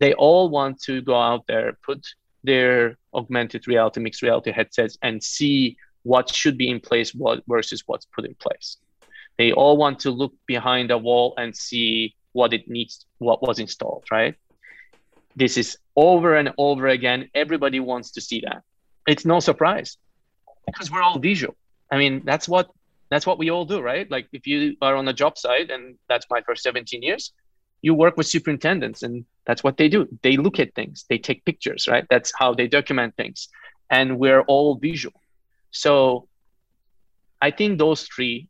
they 0.00 0.14
all 0.14 0.48
want 0.48 0.80
to 0.82 1.00
go 1.02 1.14
out 1.14 1.46
there, 1.46 1.78
put 1.84 2.04
their 2.42 2.96
augmented 3.14 3.68
reality, 3.68 4.00
mixed 4.00 4.22
reality 4.22 4.50
headsets, 4.50 4.98
and 5.02 5.22
see 5.22 5.76
what 6.02 6.34
should 6.34 6.56
be 6.56 6.70
in 6.70 6.80
place 6.80 7.14
what, 7.14 7.42
versus 7.46 7.84
what's 7.86 8.06
put 8.06 8.24
in 8.24 8.34
place. 8.34 8.78
They 9.36 9.52
all 9.52 9.76
want 9.76 10.00
to 10.00 10.10
look 10.10 10.32
behind 10.46 10.90
a 10.90 10.98
wall 10.98 11.34
and 11.36 11.54
see 11.54 12.14
what 12.32 12.52
it 12.54 12.68
needs, 12.68 13.06
what 13.18 13.42
was 13.42 13.58
installed, 13.58 14.04
right? 14.10 14.34
This 15.36 15.56
is 15.56 15.78
over 15.96 16.34
and 16.34 16.52
over 16.58 16.88
again. 16.88 17.30
Everybody 17.34 17.80
wants 17.80 18.12
to 18.12 18.20
see 18.20 18.42
that. 18.46 18.62
It's 19.06 19.24
no 19.24 19.40
surprise 19.40 19.96
because 20.66 20.90
we're 20.90 21.02
all 21.02 21.18
visual. 21.18 21.56
I 21.90 21.98
mean, 21.98 22.22
that's 22.24 22.48
what 22.48 22.70
that's 23.10 23.26
what 23.26 23.38
we 23.38 23.50
all 23.50 23.64
do, 23.64 23.80
right? 23.80 24.08
Like 24.10 24.28
if 24.32 24.46
you 24.46 24.76
are 24.82 24.94
on 24.94 25.08
a 25.08 25.12
job 25.12 25.36
site, 25.36 25.70
and 25.70 25.96
that's 26.08 26.26
my 26.30 26.42
first 26.42 26.62
17 26.62 27.02
years, 27.02 27.32
you 27.82 27.94
work 27.94 28.16
with 28.16 28.26
superintendents 28.26 29.02
and 29.02 29.24
that's 29.46 29.64
what 29.64 29.76
they 29.76 29.88
do 29.88 30.06
they 30.22 30.36
look 30.36 30.58
at 30.58 30.74
things 30.74 31.04
they 31.08 31.18
take 31.18 31.44
pictures 31.44 31.88
right 31.88 32.06
that's 32.10 32.32
how 32.38 32.52
they 32.54 32.66
document 32.66 33.14
things 33.16 33.48
and 33.90 34.18
we're 34.18 34.42
all 34.42 34.74
visual 34.76 35.20
so 35.70 36.28
i 37.40 37.50
think 37.50 37.78
those 37.78 38.02
three 38.04 38.48